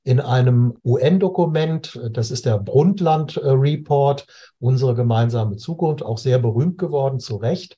in 0.04 0.20
einem 0.20 0.78
UN-Dokument, 0.84 2.00
das 2.12 2.32
ist 2.32 2.46
der 2.46 2.58
Brundtland-Report, 2.58 4.26
unsere 4.60 4.96
gemeinsame 4.96 5.58
Zukunft, 5.58 6.04
auch 6.04 6.18
sehr 6.18 6.40
berühmt 6.40 6.80
geworden, 6.80 7.20
zu 7.20 7.38
Recht, 7.38 7.78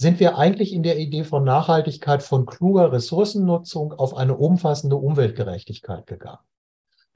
sind 0.00 0.18
wir 0.18 0.38
eigentlich 0.38 0.72
in 0.72 0.82
der 0.82 0.98
Idee 0.98 1.24
von 1.24 1.44
Nachhaltigkeit, 1.44 2.22
von 2.22 2.46
kluger 2.46 2.90
Ressourcennutzung 2.90 3.92
auf 3.92 4.16
eine 4.16 4.34
umfassende 4.34 4.96
Umweltgerechtigkeit 4.96 6.06
gegangen. 6.06 6.38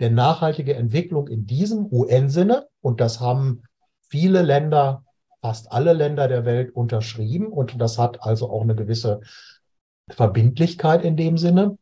Denn 0.01 0.13
nachhaltige 0.13 0.75
Entwicklung 0.75 1.29
in 1.29 1.47
diesem 1.47 1.87
UN-Sinne, 1.91 2.67
und 2.83 3.01
das 3.01 3.21
haben 3.21 3.63
viele 4.11 4.43
Länder, 4.43 5.03
fast 5.41 5.73
alle 5.73 5.95
Länder 5.95 6.29
der 6.29 6.45
Welt 6.45 6.77
unterschrieben, 6.77 7.47
und 7.47 7.81
das 7.81 7.97
hat 7.97 8.23
also 8.23 8.51
auch 8.51 8.61
eine 8.61 8.75
gewisse 8.75 9.23
Verbindlichkeit 10.11 11.07
in 11.07 11.17
dem 11.17 11.39
Sinne, 11.39 11.79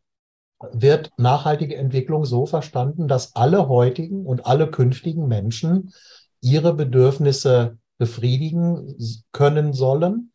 wird 0.70 1.10
nachhaltige 1.16 1.74
Entwicklung 1.74 2.24
so 2.24 2.46
verstanden, 2.46 3.08
dass 3.08 3.34
alle 3.34 3.68
heutigen 3.68 4.24
und 4.24 4.46
alle 4.46 4.70
künftigen 4.70 5.26
Menschen 5.26 5.92
ihre 6.40 6.74
Bedürfnisse 6.74 7.78
befriedigen 7.98 8.96
können 9.32 9.72
sollen. 9.72 10.31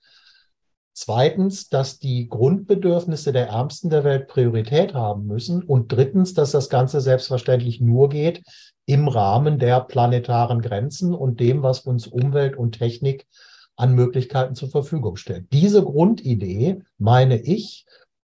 Zweitens, 0.99 1.69
dass 1.69 1.99
die 1.99 2.27
Grundbedürfnisse 2.27 3.31
der 3.31 3.49
Ärmsten 3.49 3.91
der 3.91 4.03
Welt 4.03 4.27
Priorität 4.27 4.95
haben 4.95 5.27
müssen. 5.27 5.61
Und 5.61 5.91
drittens, 5.91 6.33
dass 6.33 6.49
das 6.49 6.69
Ganze 6.69 7.01
selbstverständlich 7.01 7.79
nur 7.79 8.09
geht 8.09 8.41
im 8.87 9.07
Rahmen 9.07 9.59
der 9.59 9.81
planetaren 9.81 10.59
Grenzen 10.59 11.13
und 11.13 11.39
dem, 11.39 11.61
was 11.61 11.81
uns 11.81 12.07
Umwelt 12.07 12.57
und 12.57 12.79
Technik 12.79 13.27
an 13.75 13.93
Möglichkeiten 13.93 14.55
zur 14.55 14.71
Verfügung 14.71 15.17
stellt. 15.17 15.45
Diese 15.53 15.83
Grundidee, 15.83 16.81
meine 16.97 17.39
ich, 17.39 17.85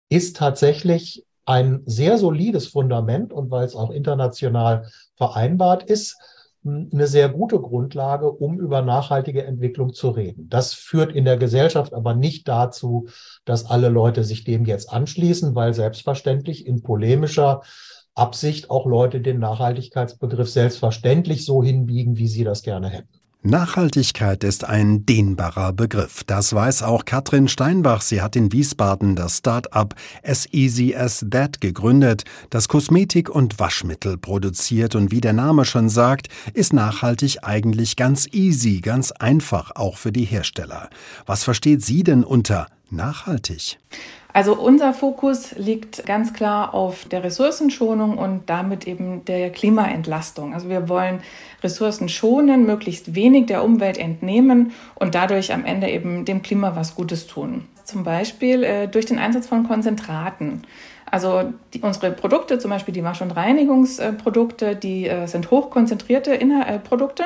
ist 0.09 0.37
tatsächlich 0.37 1.25
ein 1.45 1.81
sehr 1.87 2.19
solides 2.19 2.67
Fundament 2.67 3.33
und 3.33 3.49
weil 3.49 3.65
es 3.65 3.75
auch 3.75 3.89
international 3.89 4.87
vereinbart 5.15 5.81
ist, 5.89 6.17
eine 6.65 7.07
sehr 7.07 7.29
gute 7.29 7.59
Grundlage, 7.59 8.31
um 8.31 8.59
über 8.59 8.81
nachhaltige 8.81 9.45
Entwicklung 9.45 9.93
zu 9.93 10.09
reden. 10.09 10.49
Das 10.49 10.73
führt 10.73 11.13
in 11.13 11.25
der 11.25 11.37
Gesellschaft 11.37 11.93
aber 11.93 12.15
nicht 12.15 12.47
dazu, 12.47 13.07
dass 13.45 13.65
alle 13.65 13.89
Leute 13.89 14.23
sich 14.23 14.43
dem 14.43 14.65
jetzt 14.65 14.91
anschließen, 14.91 15.55
weil 15.55 15.73
selbstverständlich 15.73 16.65
in 16.65 16.83
polemischer 16.83 17.61
Absicht 18.13 18.69
auch 18.69 18.85
Leute 18.85 19.21
den 19.21 19.39
Nachhaltigkeitsbegriff 19.39 20.49
selbstverständlich 20.49 21.45
so 21.45 21.63
hinbiegen, 21.63 22.17
wie 22.17 22.27
sie 22.27 22.43
das 22.43 22.63
gerne 22.63 22.89
hätten. 22.89 23.18
Nachhaltigkeit 23.41 24.43
ist 24.43 24.65
ein 24.65 25.05
dehnbarer 25.05 25.71
Begriff. 25.71 26.25
Das 26.25 26.53
weiß 26.53 26.83
auch 26.83 27.05
Katrin 27.05 27.47
Steinbach. 27.47 28.01
Sie 28.01 28.21
hat 28.21 28.35
in 28.35 28.51
Wiesbaden 28.51 29.15
das 29.15 29.37
Start-up 29.37 29.95
As 30.23 30.45
Easy 30.51 30.93
as 30.93 31.25
That 31.31 31.61
gegründet, 31.61 32.25
das 32.49 32.67
Kosmetik 32.67 33.29
und 33.29 33.57
Waschmittel 33.57 34.17
produziert. 34.17 34.93
Und 34.93 35.11
wie 35.11 35.21
der 35.21 35.31
Name 35.31 35.63
schon 35.63 35.87
sagt, 35.87 36.27
ist 36.53 36.73
nachhaltig 36.73 37.37
eigentlich 37.41 37.95
ganz 37.95 38.27
easy, 38.33 38.81
ganz 38.81 39.13
einfach, 39.13 39.71
auch 39.73 39.95
für 39.95 40.11
die 40.11 40.25
Hersteller. 40.25 40.89
Was 41.25 41.45
versteht 41.45 41.81
sie 41.81 42.03
denn 42.03 42.25
unter 42.25 42.67
nachhaltig? 42.89 43.77
Also 44.31 44.55
unser 44.55 44.93
Fokus 44.93 45.55
liegt 45.55 46.05
ganz 46.05 46.33
klar 46.33 46.75
auf 46.75 47.05
der 47.05 47.23
Ressourcenschonung 47.23 48.17
und 48.17 48.43
damit 48.47 48.87
eben 48.87 49.25
der 49.25 49.49
Klimaentlastung. 49.49 50.53
Also 50.53 50.69
wir 50.69 50.87
wollen 50.87 51.21
Ressourcen 51.63 52.09
schonen, 52.09 52.65
möglichst 52.65 53.15
wenig 53.15 53.47
der 53.47 53.63
Umwelt 53.63 53.97
entnehmen 53.97 54.71
und 54.95 55.15
dadurch 55.15 55.51
am 55.51 55.65
Ende 55.65 55.89
eben 55.89 56.25
dem 56.25 56.43
Klima 56.43 56.75
was 56.75 56.95
Gutes 56.95 57.25
tun. 57.25 57.65
Zum 57.83 58.03
Beispiel 58.03 58.63
äh, 58.63 58.87
durch 58.87 59.07
den 59.07 59.17
Einsatz 59.17 59.47
von 59.47 59.67
Konzentraten. 59.67 60.61
Also 61.09 61.51
die, 61.73 61.79
unsere 61.81 62.11
Produkte, 62.11 62.59
zum 62.59 62.69
Beispiel 62.69 62.93
die 62.93 63.03
Wasch- 63.03 63.21
und 63.21 63.31
Reinigungsprodukte, 63.31 64.75
die 64.75 65.07
äh, 65.07 65.25
sind 65.25 65.49
hochkonzentrierte 65.49 66.35
Inhal 66.35 66.75
äh, 66.75 66.77
Produkte. 66.79 67.23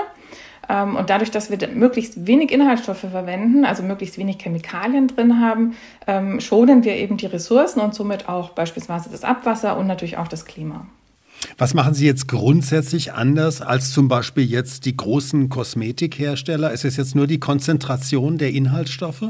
Ähm, 0.69 0.95
und 0.95 1.09
dadurch, 1.09 1.31
dass 1.31 1.49
wir 1.49 1.67
möglichst 1.69 2.25
wenig 2.27 2.51
Inhaltsstoffe 2.51 2.99
verwenden, 2.99 3.65
also 3.65 3.83
möglichst 3.83 4.17
wenig 4.17 4.37
Chemikalien 4.41 5.07
drin 5.07 5.39
haben, 5.39 5.75
ähm, 6.07 6.39
schonen 6.39 6.83
wir 6.83 6.95
eben 6.95 7.17
die 7.17 7.25
Ressourcen 7.25 7.79
und 7.79 7.93
somit 7.93 8.29
auch 8.29 8.51
beispielsweise 8.51 9.09
das 9.09 9.23
Abwasser 9.23 9.77
und 9.77 9.87
natürlich 9.87 10.17
auch 10.17 10.27
das 10.27 10.45
Klima. 10.45 10.85
Was 11.57 11.73
machen 11.73 11.93
Sie 11.93 12.05
jetzt 12.05 12.27
grundsätzlich 12.27 13.13
anders 13.13 13.61
als 13.61 13.91
zum 13.91 14.07
Beispiel 14.07 14.45
jetzt 14.45 14.85
die 14.85 14.95
großen 14.95 15.49
Kosmetikhersteller? 15.49 16.71
Ist 16.71 16.85
es 16.85 16.97
jetzt 16.97 17.15
nur 17.15 17.27
die 17.27 17.39
Konzentration 17.39 18.37
der 18.37 18.51
Inhaltsstoffe? 18.51 19.25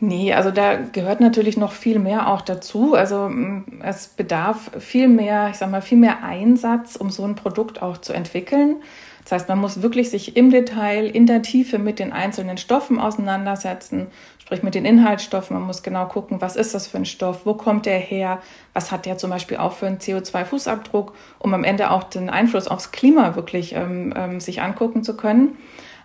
Nee, 0.00 0.32
also 0.32 0.50
da 0.50 0.74
gehört 0.74 1.20
natürlich 1.20 1.56
noch 1.56 1.70
viel 1.70 2.00
mehr 2.00 2.28
auch 2.28 2.40
dazu. 2.40 2.94
Also 2.94 3.28
mm, 3.28 3.82
es 3.84 4.08
bedarf 4.08 4.72
viel 4.80 5.06
mehr, 5.06 5.50
ich 5.50 5.56
sag 5.56 5.70
mal, 5.70 5.80
viel 5.80 5.98
mehr 5.98 6.24
Einsatz, 6.24 6.96
um 6.96 7.10
so 7.10 7.24
ein 7.24 7.36
Produkt 7.36 7.82
auch 7.82 7.98
zu 7.98 8.12
entwickeln. 8.12 8.76
Das 9.24 9.32
heißt, 9.32 9.48
man 9.48 9.58
muss 9.58 9.82
wirklich 9.82 10.10
sich 10.10 10.36
im 10.36 10.50
Detail, 10.50 11.06
in 11.06 11.26
der 11.26 11.42
Tiefe 11.42 11.78
mit 11.78 11.98
den 11.98 12.12
einzelnen 12.12 12.56
Stoffen 12.56 12.98
auseinandersetzen, 12.98 14.08
sprich 14.38 14.62
mit 14.62 14.74
den 14.74 14.84
Inhaltsstoffen. 14.84 15.56
Man 15.56 15.66
muss 15.66 15.82
genau 15.82 16.06
gucken, 16.06 16.40
was 16.40 16.56
ist 16.56 16.74
das 16.74 16.86
für 16.86 16.98
ein 16.98 17.04
Stoff, 17.04 17.46
wo 17.46 17.54
kommt 17.54 17.86
der 17.86 17.98
her, 17.98 18.40
was 18.74 18.90
hat 18.90 19.06
der 19.06 19.18
zum 19.18 19.30
Beispiel 19.30 19.58
auch 19.58 19.72
für 19.72 19.86
einen 19.86 19.98
CO2-Fußabdruck, 19.98 21.12
um 21.38 21.54
am 21.54 21.64
Ende 21.64 21.90
auch 21.90 22.04
den 22.04 22.30
Einfluss 22.30 22.68
aufs 22.68 22.90
Klima 22.90 23.36
wirklich 23.36 23.74
ähm, 23.74 24.12
ähm, 24.16 24.40
sich 24.40 24.60
angucken 24.60 25.04
zu 25.04 25.16
können. 25.16 25.56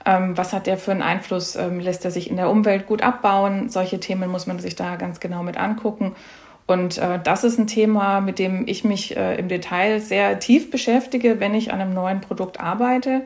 Ähm, 0.05 0.37
was 0.37 0.53
hat 0.53 0.67
der 0.67 0.77
für 0.77 0.91
einen 0.91 1.01
Einfluss? 1.01 1.55
Ähm, 1.55 1.79
lässt 1.79 2.05
er 2.05 2.11
sich 2.11 2.29
in 2.29 2.37
der 2.37 2.49
Umwelt 2.49 2.87
gut 2.87 3.01
abbauen? 3.01 3.67
Solche 3.67 3.99
Themen 3.99 4.29
muss 4.29 4.47
man 4.47 4.59
sich 4.59 4.75
da 4.75 4.95
ganz 4.95 5.19
genau 5.19 5.43
mit 5.43 5.57
angucken. 5.57 6.15
Und 6.67 6.97
äh, 6.97 7.19
das 7.23 7.45
ist 7.45 7.57
ein 7.57 7.67
Thema, 7.67 8.19
mit 8.19 8.39
dem 8.39 8.67
ich 8.67 8.83
mich 8.83 9.15
äh, 9.15 9.39
im 9.39 9.47
Detail 9.47 10.01
sehr 10.01 10.39
tief 10.39 10.69
beschäftige, 10.69 11.39
wenn 11.39 11.55
ich 11.55 11.71
an 11.71 11.79
einem 11.79 11.93
neuen 11.93 12.19
Produkt 12.19 12.59
arbeite. 12.59 13.21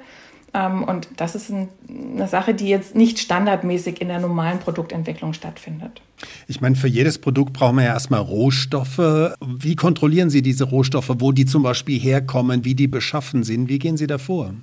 Ähm, 0.54 0.84
und 0.84 1.08
das 1.18 1.34
ist 1.34 1.50
ein, 1.50 1.70
eine 1.90 2.28
Sache, 2.28 2.54
die 2.54 2.68
jetzt 2.68 2.96
nicht 2.96 3.18
standardmäßig 3.18 4.00
in 4.00 4.10
der 4.10 4.20
normalen 4.20 4.60
Produktentwicklung 4.60 5.34
stattfindet. 5.34 6.02
Ich 6.48 6.62
meine, 6.62 6.76
für 6.76 6.88
jedes 6.88 7.18
Produkt 7.18 7.54
brauchen 7.54 7.78
wir 7.78 7.86
ja 7.86 7.94
erstmal 7.94 8.20
Rohstoffe. 8.20 9.34
Wie 9.44 9.76
kontrollieren 9.76 10.30
Sie 10.30 10.44
diese 10.44 10.66
Rohstoffe, 10.66 11.12
wo 11.18 11.32
die 11.32 11.46
zum 11.46 11.64
Beispiel 11.64 12.00
herkommen, 12.00 12.64
wie 12.64 12.76
die 12.76 12.88
beschaffen 12.88 13.44
sind? 13.44 13.70
Wie 13.70 13.80
gehen 13.80 13.98
Sie 13.98 14.08
da 14.08 14.20
vor? 14.20 14.54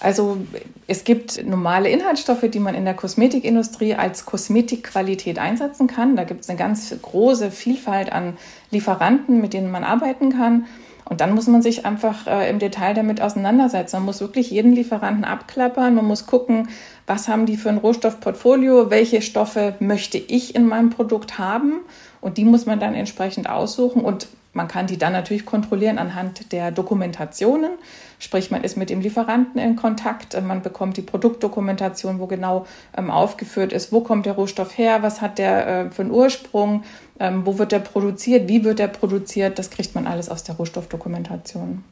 Also 0.00 0.38
es 0.86 1.04
gibt 1.04 1.44
normale 1.46 1.88
Inhaltsstoffe, 1.88 2.44
die 2.50 2.60
man 2.60 2.74
in 2.74 2.84
der 2.84 2.94
Kosmetikindustrie 2.94 3.94
als 3.94 4.26
Kosmetikqualität 4.26 5.38
einsetzen 5.38 5.86
kann. 5.86 6.16
Da 6.16 6.24
gibt 6.24 6.42
es 6.42 6.50
eine 6.50 6.58
ganz 6.58 6.94
große 7.00 7.50
Vielfalt 7.50 8.12
an 8.12 8.36
Lieferanten, 8.70 9.40
mit 9.40 9.54
denen 9.54 9.70
man 9.70 9.84
arbeiten 9.84 10.30
kann. 10.30 10.66
Und 11.08 11.20
dann 11.20 11.34
muss 11.34 11.46
man 11.46 11.62
sich 11.62 11.86
einfach 11.86 12.26
äh, 12.26 12.50
im 12.50 12.58
Detail 12.58 12.92
damit 12.92 13.22
auseinandersetzen. 13.22 13.96
Man 13.96 14.06
muss 14.06 14.20
wirklich 14.20 14.50
jeden 14.50 14.72
Lieferanten 14.72 15.24
abklappern. 15.24 15.94
Man 15.94 16.04
muss 16.04 16.26
gucken, 16.26 16.68
was 17.06 17.28
haben 17.28 17.46
die 17.46 17.56
für 17.56 17.68
ein 17.68 17.78
Rohstoffportfolio, 17.78 18.90
welche 18.90 19.22
Stoffe 19.22 19.76
möchte 19.78 20.18
ich 20.18 20.56
in 20.56 20.66
meinem 20.66 20.90
Produkt 20.90 21.38
haben. 21.38 21.80
Und 22.20 22.38
die 22.38 22.44
muss 22.44 22.66
man 22.66 22.80
dann 22.80 22.94
entsprechend 22.94 23.48
aussuchen. 23.48 24.02
Und 24.02 24.26
man 24.56 24.68
kann 24.68 24.86
die 24.86 24.96
dann 24.96 25.12
natürlich 25.12 25.44
kontrollieren 25.44 25.98
anhand 25.98 26.50
der 26.50 26.70
Dokumentationen. 26.70 27.72
Sprich, 28.18 28.50
man 28.50 28.64
ist 28.64 28.78
mit 28.78 28.88
dem 28.88 29.02
Lieferanten 29.02 29.60
in 29.60 29.76
Kontakt, 29.76 30.34
äh, 30.34 30.40
man 30.40 30.62
bekommt 30.62 30.96
die 30.96 31.02
Produktdokumentation, 31.02 32.18
wo 32.18 32.26
genau 32.26 32.66
ähm, 32.96 33.10
aufgeführt 33.10 33.72
ist, 33.74 33.92
wo 33.92 34.00
kommt 34.00 34.24
der 34.24 34.32
Rohstoff 34.32 34.78
her, 34.78 35.02
was 35.02 35.20
hat 35.20 35.38
der 35.38 35.66
äh, 35.68 35.90
für 35.90 36.02
einen 36.02 36.10
Ursprung, 36.10 36.84
ähm, 37.20 37.44
wo 37.44 37.58
wird 37.58 37.70
der 37.70 37.80
produziert, 37.80 38.48
wie 38.48 38.64
wird 38.64 38.78
der 38.78 38.88
produziert. 38.88 39.58
Das 39.58 39.70
kriegt 39.70 39.94
man 39.94 40.06
alles 40.06 40.30
aus 40.30 40.42
der 40.42 40.54
Rohstoffdokumentation. 40.54 41.84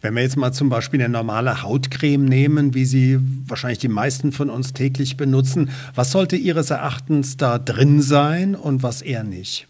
Wenn 0.00 0.14
wir 0.14 0.22
jetzt 0.22 0.38
mal 0.38 0.52
zum 0.52 0.70
Beispiel 0.70 1.00
eine 1.00 1.10
normale 1.10 1.62
Hautcreme 1.62 2.24
nehmen, 2.24 2.72
wie 2.72 2.86
sie 2.86 3.18
wahrscheinlich 3.46 3.78
die 3.78 3.88
meisten 3.88 4.32
von 4.32 4.48
uns 4.48 4.72
täglich 4.72 5.18
benutzen, 5.18 5.68
was 5.94 6.12
sollte 6.12 6.36
Ihres 6.36 6.70
Erachtens 6.70 7.36
da 7.36 7.58
drin 7.58 8.00
sein 8.00 8.54
und 8.54 8.82
was 8.82 9.02
eher 9.02 9.22
nicht? 9.22 9.68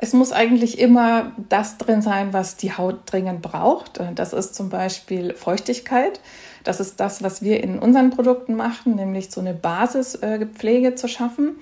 Es 0.00 0.12
muss 0.12 0.32
eigentlich 0.32 0.78
immer 0.78 1.32
das 1.48 1.78
drin 1.78 2.02
sein, 2.02 2.32
was 2.32 2.56
die 2.56 2.76
Haut 2.76 3.00
dringend 3.06 3.42
braucht. 3.42 4.00
Das 4.14 4.32
ist 4.32 4.54
zum 4.54 4.68
Beispiel 4.68 5.34
Feuchtigkeit. 5.34 6.20
Das 6.64 6.80
ist 6.80 6.98
das, 6.98 7.22
was 7.22 7.42
wir 7.42 7.62
in 7.62 7.78
unseren 7.78 8.10
Produkten 8.10 8.54
machen, 8.54 8.96
nämlich 8.96 9.30
so 9.30 9.40
eine 9.40 9.54
Basispflege 9.54 10.94
zu 10.94 11.08
schaffen. 11.08 11.56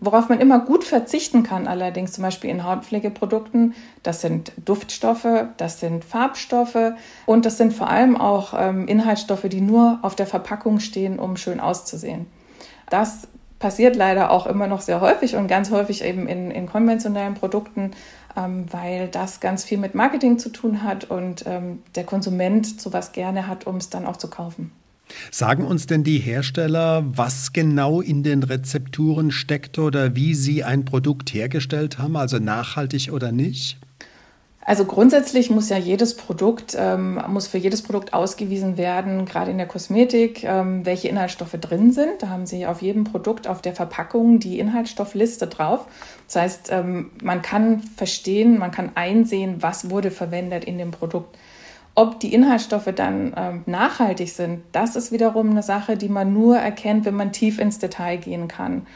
Worauf 0.00 0.28
man 0.28 0.38
immer 0.38 0.60
gut 0.60 0.84
verzichten 0.84 1.42
kann, 1.42 1.66
allerdings 1.66 2.12
zum 2.12 2.22
Beispiel 2.22 2.50
in 2.50 2.62
Hautpflegeprodukten, 2.62 3.74
das 4.04 4.20
sind 4.20 4.52
Duftstoffe, 4.64 5.46
das 5.56 5.80
sind 5.80 6.04
Farbstoffe 6.04 6.92
und 7.26 7.44
das 7.44 7.56
sind 7.56 7.72
vor 7.72 7.88
allem 7.88 8.16
auch 8.16 8.54
ähm, 8.56 8.86
Inhaltsstoffe, 8.86 9.48
die 9.48 9.60
nur 9.60 9.98
auf 10.02 10.14
der 10.14 10.26
Verpackung 10.26 10.78
stehen, 10.78 11.18
um 11.18 11.36
schön 11.36 11.58
auszusehen. 11.58 12.26
Das 12.90 13.26
passiert 13.58 13.96
leider 13.96 14.30
auch 14.30 14.46
immer 14.46 14.66
noch 14.66 14.80
sehr 14.80 15.00
häufig 15.00 15.36
und 15.36 15.48
ganz 15.48 15.70
häufig 15.70 16.04
eben 16.04 16.28
in, 16.28 16.50
in 16.50 16.66
konventionellen 16.66 17.34
Produkten, 17.34 17.92
ähm, 18.36 18.66
weil 18.70 19.08
das 19.08 19.40
ganz 19.40 19.64
viel 19.64 19.78
mit 19.78 19.94
Marketing 19.94 20.38
zu 20.38 20.50
tun 20.50 20.82
hat 20.82 21.04
und 21.04 21.44
ähm, 21.46 21.82
der 21.94 22.04
Konsument 22.04 22.80
sowas 22.80 23.12
gerne 23.12 23.46
hat, 23.46 23.66
um 23.66 23.76
es 23.76 23.90
dann 23.90 24.06
auch 24.06 24.16
zu 24.16 24.28
kaufen. 24.28 24.72
Sagen 25.30 25.64
uns 25.64 25.86
denn 25.86 26.04
die 26.04 26.18
Hersteller, 26.18 27.02
was 27.06 27.52
genau 27.52 28.00
in 28.00 28.22
den 28.22 28.42
Rezepturen 28.42 29.30
steckt 29.30 29.78
oder 29.78 30.14
wie 30.14 30.34
sie 30.34 30.64
ein 30.64 30.84
Produkt 30.84 31.32
hergestellt 31.32 31.98
haben, 31.98 32.16
also 32.16 32.38
nachhaltig 32.38 33.10
oder 33.12 33.32
nicht? 33.32 33.78
Also 34.68 34.84
grundsätzlich 34.84 35.48
muss 35.48 35.70
ja 35.70 35.78
jedes 35.78 36.14
Produkt, 36.14 36.76
ähm, 36.78 37.18
muss 37.28 37.46
für 37.46 37.56
jedes 37.56 37.80
Produkt 37.80 38.12
ausgewiesen 38.12 38.76
werden, 38.76 39.24
gerade 39.24 39.50
in 39.50 39.56
der 39.56 39.66
Kosmetik, 39.66 40.44
ähm, 40.44 40.84
welche 40.84 41.08
Inhaltsstoffe 41.08 41.56
drin 41.58 41.90
sind. 41.90 42.20
Da 42.20 42.28
haben 42.28 42.44
Sie 42.44 42.66
auf 42.66 42.82
jedem 42.82 43.04
Produkt 43.04 43.48
auf 43.48 43.62
der 43.62 43.74
Verpackung 43.74 44.40
die 44.40 44.58
Inhaltsstoffliste 44.58 45.46
drauf. 45.46 45.86
Das 46.26 46.36
heißt, 46.36 46.68
ähm, 46.70 47.12
man 47.22 47.40
kann 47.40 47.80
verstehen, 47.80 48.58
man 48.58 48.70
kann 48.70 48.90
einsehen, 48.94 49.62
was 49.62 49.88
wurde 49.88 50.10
verwendet 50.10 50.66
in 50.66 50.76
dem 50.76 50.90
Produkt. 50.90 51.38
Ob 51.94 52.20
die 52.20 52.34
Inhaltsstoffe 52.34 52.92
dann 52.94 53.32
ähm, 53.38 53.62
nachhaltig 53.64 54.28
sind, 54.28 54.60
das 54.72 54.96
ist 54.96 55.12
wiederum 55.12 55.48
eine 55.48 55.62
Sache, 55.62 55.96
die 55.96 56.10
man 56.10 56.34
nur 56.34 56.58
erkennt, 56.58 57.06
wenn 57.06 57.14
man 57.14 57.32
tief 57.32 57.58
ins 57.58 57.78
Detail 57.78 58.18
gehen 58.18 58.48
kann. 58.48 58.86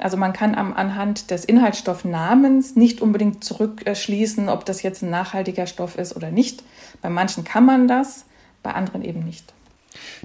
Also 0.00 0.16
man 0.16 0.32
kann 0.32 0.54
am, 0.54 0.72
anhand 0.72 1.30
des 1.30 1.44
Inhaltsstoffnamens 1.44 2.76
nicht 2.76 3.00
unbedingt 3.00 3.44
zurückschließen, 3.44 4.48
ob 4.48 4.64
das 4.64 4.82
jetzt 4.82 5.02
ein 5.02 5.10
nachhaltiger 5.10 5.66
Stoff 5.66 5.96
ist 5.96 6.16
oder 6.16 6.30
nicht. 6.30 6.62
Bei 7.02 7.10
manchen 7.10 7.44
kann 7.44 7.64
man 7.64 7.88
das, 7.88 8.24
bei 8.62 8.72
anderen 8.72 9.02
eben 9.02 9.24
nicht. 9.24 9.52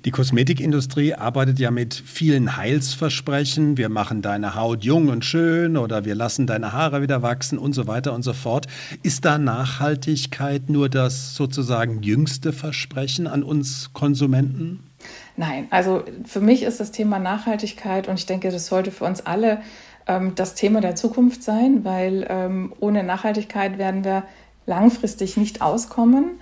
Die 0.05 0.11
Kosmetikindustrie 0.11 1.15
arbeitet 1.15 1.59
ja 1.59 1.71
mit 1.71 1.93
vielen 1.93 2.57
Heilsversprechen. 2.57 3.77
Wir 3.77 3.89
machen 3.89 4.21
deine 4.21 4.55
Haut 4.55 4.83
jung 4.83 5.09
und 5.09 5.25
schön 5.25 5.77
oder 5.77 6.05
wir 6.05 6.15
lassen 6.15 6.47
deine 6.47 6.73
Haare 6.73 7.01
wieder 7.01 7.21
wachsen 7.21 7.57
und 7.57 7.73
so 7.73 7.87
weiter 7.87 8.13
und 8.13 8.21
so 8.21 8.33
fort. 8.33 8.67
Ist 9.03 9.25
da 9.25 9.37
Nachhaltigkeit 9.37 10.69
nur 10.69 10.89
das 10.89 11.35
sozusagen 11.35 12.03
jüngste 12.03 12.53
Versprechen 12.53 13.27
an 13.27 13.43
uns 13.43 13.91
Konsumenten? 13.93 14.84
Nein, 15.37 15.67
also 15.69 16.03
für 16.25 16.39
mich 16.39 16.63
ist 16.63 16.79
das 16.79 16.91
Thema 16.91 17.19
Nachhaltigkeit 17.19 18.07
und 18.07 18.17
ich 18.17 18.25
denke, 18.25 18.51
das 18.51 18.67
sollte 18.67 18.91
für 18.91 19.03
uns 19.05 19.25
alle 19.25 19.61
ähm, 20.07 20.33
das 20.35 20.55
Thema 20.55 20.81
der 20.81 20.95
Zukunft 20.95 21.43
sein, 21.43 21.83
weil 21.83 22.25
ähm, 22.29 22.73
ohne 22.79 23.03
Nachhaltigkeit 23.03 23.77
werden 23.77 24.03
wir 24.03 24.23
langfristig 24.65 25.37
nicht 25.37 25.61
auskommen. 25.61 26.39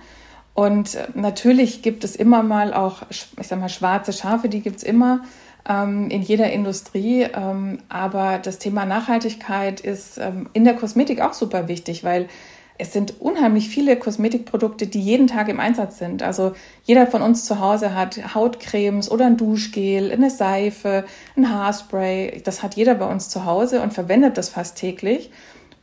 Und 0.54 0.96
natürlich 1.14 1.82
gibt 1.82 2.04
es 2.04 2.14
immer 2.14 2.44
mal 2.44 2.72
auch, 2.72 3.02
ich 3.10 3.26
sag 3.42 3.58
mal, 3.58 3.68
schwarze 3.68 4.12
Schafe, 4.12 4.48
die 4.48 4.60
gibt 4.60 4.76
es 4.76 4.82
immer 4.84 5.24
ähm, 5.68 6.08
in 6.10 6.22
jeder 6.22 6.52
Industrie. 6.52 7.22
Ähm, 7.22 7.78
aber 7.88 8.38
das 8.38 8.58
Thema 8.60 8.84
Nachhaltigkeit 8.84 9.80
ist 9.80 10.18
ähm, 10.18 10.48
in 10.52 10.64
der 10.64 10.74
Kosmetik 10.74 11.20
auch 11.20 11.32
super 11.32 11.66
wichtig, 11.66 12.04
weil 12.04 12.28
es 12.76 12.92
sind 12.92 13.20
unheimlich 13.20 13.68
viele 13.68 13.96
Kosmetikprodukte, 13.96 14.86
die 14.86 15.00
jeden 15.00 15.28
Tag 15.28 15.48
im 15.48 15.60
Einsatz 15.60 15.98
sind. 15.98 16.22
Also 16.22 16.52
jeder 16.84 17.06
von 17.06 17.22
uns 17.22 17.44
zu 17.44 17.60
Hause 17.60 17.94
hat 17.94 18.34
Hautcremes 18.34 19.10
oder 19.10 19.26
ein 19.26 19.36
Duschgel, 19.36 20.10
eine 20.10 20.30
Seife, 20.30 21.04
ein 21.36 21.48
Haarspray. 21.48 22.42
Das 22.44 22.62
hat 22.62 22.74
jeder 22.74 22.96
bei 22.96 23.06
uns 23.06 23.28
zu 23.28 23.44
Hause 23.44 23.80
und 23.80 23.92
verwendet 23.92 24.36
das 24.36 24.48
fast 24.48 24.76
täglich. 24.76 25.30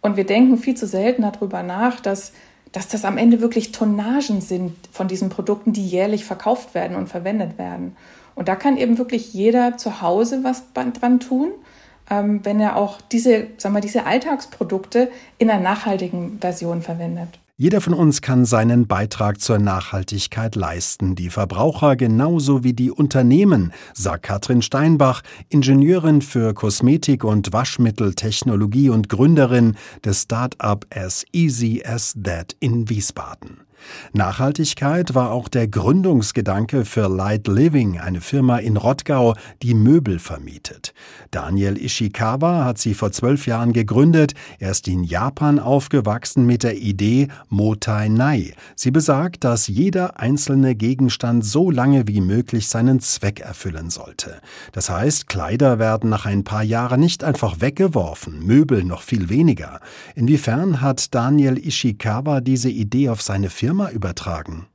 Und 0.01 0.17
wir 0.17 0.25
denken 0.25 0.57
viel 0.57 0.75
zu 0.75 0.85
selten 0.85 1.21
darüber 1.21 1.63
nach, 1.63 1.99
dass 1.99 2.33
dass 2.71 2.87
das 2.87 3.05
am 3.05 3.17
Ende 3.17 3.41
wirklich 3.41 3.71
Tonnagen 3.71 4.41
sind 4.41 4.75
von 4.91 5.07
diesen 5.07 5.29
Produkten, 5.29 5.73
die 5.73 5.85
jährlich 5.85 6.25
verkauft 6.25 6.73
werden 6.73 6.95
und 6.95 7.09
verwendet 7.09 7.57
werden. 7.57 7.95
Und 8.35 8.47
da 8.47 8.55
kann 8.55 8.77
eben 8.77 8.97
wirklich 8.97 9.33
jeder 9.33 9.77
zu 9.77 10.01
Hause 10.01 10.43
was 10.43 10.63
dran 10.73 11.19
tun, 11.19 11.51
ähm, 12.11 12.41
wenn 12.43 12.59
er 12.59 12.75
auch 12.75 12.99
diese, 13.01 13.47
sagen 13.57 13.73
wir, 13.73 13.81
diese 13.81 14.05
Alltagsprodukte 14.05 15.09
in 15.39 15.49
einer 15.49 15.63
nachhaltigen 15.63 16.37
Version 16.39 16.81
verwendet. 16.83 17.39
Jeder 17.57 17.79
von 17.79 17.93
uns 17.93 18.23
kann 18.23 18.43
seinen 18.43 18.87
Beitrag 18.87 19.39
zur 19.39 19.59
Nachhaltigkeit 19.59 20.55
leisten, 20.55 21.13
die 21.13 21.29
Verbraucher 21.29 21.95
genauso 21.95 22.63
wie 22.63 22.73
die 22.73 22.89
Unternehmen, 22.89 23.71
sagt 23.93 24.23
Katrin 24.23 24.63
Steinbach, 24.63 25.21
Ingenieurin 25.49 26.23
für 26.23 26.55
Kosmetik 26.55 27.23
und 27.23 27.53
Waschmitteltechnologie 27.53 28.89
und 28.89 29.09
Gründerin 29.09 29.75
des 30.03 30.23
Start-up 30.23 30.87
As 30.89 31.23
Easy 31.33 31.83
as 31.85 32.15
That 32.23 32.55
in 32.59 32.89
Wiesbaden. 32.89 33.61
Nachhaltigkeit 34.13 35.15
war 35.15 35.31
auch 35.31 35.47
der 35.47 35.67
Gründungsgedanke 35.67 36.85
für 36.85 37.07
Light 37.07 37.47
Living, 37.47 37.99
eine 37.99 38.21
Firma 38.21 38.57
in 38.57 38.77
Rottgau, 38.77 39.35
die 39.61 39.73
Möbel 39.73 40.19
vermietet. 40.19 40.93
Daniel 41.31 41.77
Ishikawa 41.77 42.65
hat 42.65 42.77
sie 42.77 42.93
vor 42.93 43.11
zwölf 43.11 43.47
Jahren 43.47 43.73
gegründet. 43.73 44.33
Er 44.59 44.71
ist 44.71 44.87
in 44.87 45.03
Japan 45.03 45.59
aufgewachsen 45.59 46.45
mit 46.45 46.63
der 46.63 46.77
Idee 46.77 47.29
Motai 47.49 48.09
Nai. 48.09 48.53
Sie 48.75 48.91
besagt, 48.91 49.43
dass 49.43 49.67
jeder 49.67 50.19
einzelne 50.19 50.75
Gegenstand 50.75 51.45
so 51.45 51.71
lange 51.71 52.07
wie 52.07 52.21
möglich 52.21 52.67
seinen 52.67 52.99
Zweck 52.99 53.39
erfüllen 53.39 53.89
sollte. 53.89 54.41
Das 54.73 54.89
heißt, 54.89 55.27
Kleider 55.27 55.79
werden 55.79 56.09
nach 56.09 56.25
ein 56.25 56.43
paar 56.43 56.63
Jahren 56.63 56.99
nicht 56.99 57.23
einfach 57.23 57.61
weggeworfen, 57.61 58.45
Möbel 58.45 58.83
noch 58.83 59.01
viel 59.01 59.29
weniger. 59.29 59.79
Inwiefern 60.15 60.81
hat 60.81 61.15
Daniel 61.15 61.57
Ishikawa 61.57 62.41
diese 62.41 62.69
Idee 62.69 63.09
auf 63.09 63.21
seine 63.21 63.49
Firma 63.49 63.70
Firma 63.71 63.89
übertragen? 63.89 64.65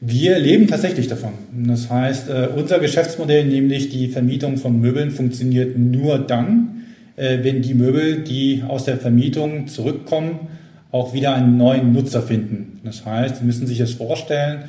Wir 0.00 0.38
leben 0.38 0.66
tatsächlich 0.66 1.08
davon. 1.08 1.32
Das 1.52 1.90
heißt, 1.90 2.30
äh, 2.30 2.48
unser 2.56 2.78
Geschäftsmodell, 2.78 3.44
nämlich 3.44 3.90
die 3.90 4.08
Vermietung 4.08 4.56
von 4.56 4.80
Möbeln, 4.80 5.10
funktioniert 5.10 5.76
nur 5.76 6.18
dann, 6.18 6.86
äh, 7.16 7.40
wenn 7.42 7.60
die 7.60 7.74
Möbel, 7.74 8.22
die 8.22 8.64
aus 8.66 8.86
der 8.86 8.96
Vermietung 8.96 9.66
zurückkommen, 9.66 10.48
auch 10.90 11.12
wieder 11.12 11.34
einen 11.34 11.58
neuen 11.58 11.92
Nutzer 11.92 12.22
finden. 12.22 12.80
Das 12.82 13.04
heißt, 13.04 13.36
Sie 13.36 13.44
müssen 13.44 13.66
sich 13.66 13.76
das 13.76 13.92
vorstellen, 13.92 14.60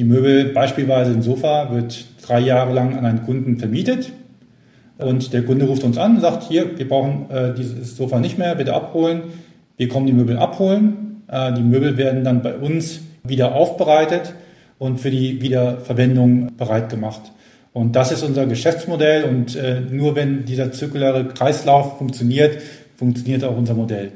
die 0.00 0.04
Möbel, 0.04 0.46
beispielsweise 0.46 1.12
ein 1.12 1.22
Sofa, 1.22 1.72
wird 1.72 2.06
drei 2.26 2.40
Jahre 2.40 2.74
lang 2.74 2.98
an 2.98 3.06
einen 3.06 3.22
Kunden 3.22 3.58
vermietet. 3.58 4.10
Und 4.98 5.32
der 5.32 5.44
Kunde 5.44 5.66
ruft 5.66 5.84
uns 5.84 5.98
an 5.98 6.16
und 6.16 6.20
sagt, 6.20 6.48
hier, 6.48 6.76
wir 6.76 6.88
brauchen 6.88 7.30
äh, 7.30 7.54
dieses 7.54 7.96
Sofa 7.96 8.18
nicht 8.18 8.38
mehr, 8.38 8.56
bitte 8.56 8.74
abholen. 8.74 9.22
Wir 9.76 9.86
kommen 9.88 10.06
die 10.08 10.12
Möbel 10.12 10.36
abholen. 10.36 11.22
Die 11.56 11.62
Möbel 11.62 11.96
werden 11.96 12.24
dann 12.24 12.42
bei 12.42 12.56
uns 12.56 13.02
wieder 13.22 13.54
aufbereitet 13.54 14.34
und 14.78 14.98
für 14.98 15.10
die 15.10 15.40
Wiederverwendung 15.42 16.56
bereit 16.56 16.88
gemacht. 16.88 17.20
Und 17.72 17.94
das 17.94 18.10
ist 18.10 18.22
unser 18.24 18.46
Geschäftsmodell 18.46 19.24
und 19.24 19.54
äh, 19.54 19.80
nur 19.80 20.16
wenn 20.16 20.44
dieser 20.44 20.72
zirkuläre 20.72 21.28
Kreislauf 21.28 21.98
funktioniert, 21.98 22.60
funktioniert 22.96 23.44
auch 23.44 23.56
unser 23.56 23.74
Modell. 23.74 24.10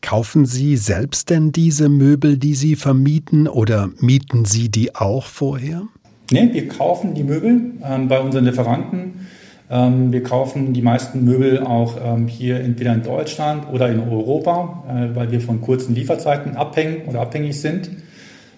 Kaufen 0.00 0.46
Sie 0.46 0.76
selbst 0.76 1.30
denn 1.30 1.52
diese 1.52 1.88
Möbel, 1.88 2.38
die 2.38 2.54
Sie 2.54 2.76
vermieten 2.76 3.48
oder 3.48 3.90
mieten 3.98 4.44
Sie 4.44 4.70
die 4.70 4.94
auch 4.94 5.26
vorher? 5.26 5.82
Nee, 6.30 6.48
wir 6.52 6.68
kaufen 6.68 7.14
die 7.14 7.24
Möbel 7.24 7.72
ähm, 7.84 8.08
bei 8.08 8.20
unseren 8.20 8.46
Lieferanten. 8.46 9.26
Ähm, 9.68 10.12
wir 10.12 10.22
kaufen 10.22 10.72
die 10.72 10.82
meisten 10.82 11.24
Möbel 11.24 11.60
auch 11.60 11.98
ähm, 12.02 12.28
hier 12.28 12.60
entweder 12.60 12.94
in 12.94 13.02
Deutschland 13.02 13.66
oder 13.70 13.90
in 13.90 14.00
Europa, 14.00 14.84
äh, 14.88 15.14
weil 15.16 15.30
wir 15.30 15.40
von 15.40 15.60
kurzen 15.60 15.94
Lieferzeiten 15.94 16.56
abhängen 16.56 17.02
oder 17.08 17.20
abhängig 17.20 17.60
sind 17.60 17.90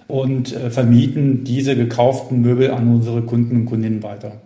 und 0.09 0.55
äh, 0.55 0.71
vermieten 0.71 1.45
diese 1.45 1.77
gekauften 1.77 2.41
Möbel 2.41 2.71
an 2.71 2.89
unsere 2.93 3.23
Kunden 3.23 3.57
und 3.57 3.67
Kundinnen 3.67 4.03
weiter. 4.03 4.41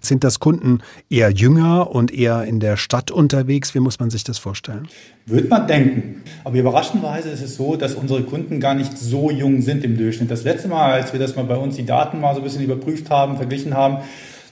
Sind 0.00 0.24
das 0.24 0.40
Kunden 0.40 0.80
eher 1.08 1.30
jünger 1.30 1.94
und 1.94 2.12
eher 2.12 2.44
in 2.44 2.60
der 2.60 2.76
Stadt 2.76 3.10
unterwegs? 3.10 3.74
Wie 3.74 3.80
muss 3.80 3.98
man 3.98 4.10
sich 4.10 4.24
das 4.24 4.38
vorstellen? 4.38 4.88
Würde 5.26 5.48
man 5.48 5.66
denken. 5.66 6.22
Aber 6.44 6.58
überraschenderweise 6.58 7.30
ist 7.30 7.42
es 7.42 7.56
so, 7.56 7.76
dass 7.76 7.94
unsere 7.94 8.22
Kunden 8.22 8.60
gar 8.60 8.74
nicht 8.74 8.98
so 8.98 9.30
jung 9.30 9.62
sind 9.62 9.84
im 9.84 9.96
Durchschnitt. 9.96 10.30
Das 10.30 10.44
letzte 10.44 10.68
Mal, 10.68 10.92
als 10.92 11.12
wir 11.12 11.20
das 11.20 11.36
mal 11.36 11.44
bei 11.44 11.56
uns 11.56 11.76
die 11.76 11.86
Daten 11.86 12.20
mal 12.20 12.34
so 12.34 12.40
ein 12.40 12.44
bisschen 12.44 12.64
überprüft 12.64 13.10
haben, 13.10 13.36
verglichen 13.36 13.74
haben, 13.74 13.98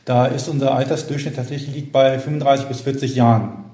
da 0.04 0.26
ist 0.26 0.48
unser 0.48 0.74
Altersdurchschnitt 0.74 1.36
tatsächlich 1.36 1.74
liegt 1.74 1.92
bei 1.92 2.18
35 2.18 2.66
bis 2.66 2.80
40 2.80 3.14
Jahren. 3.14 3.64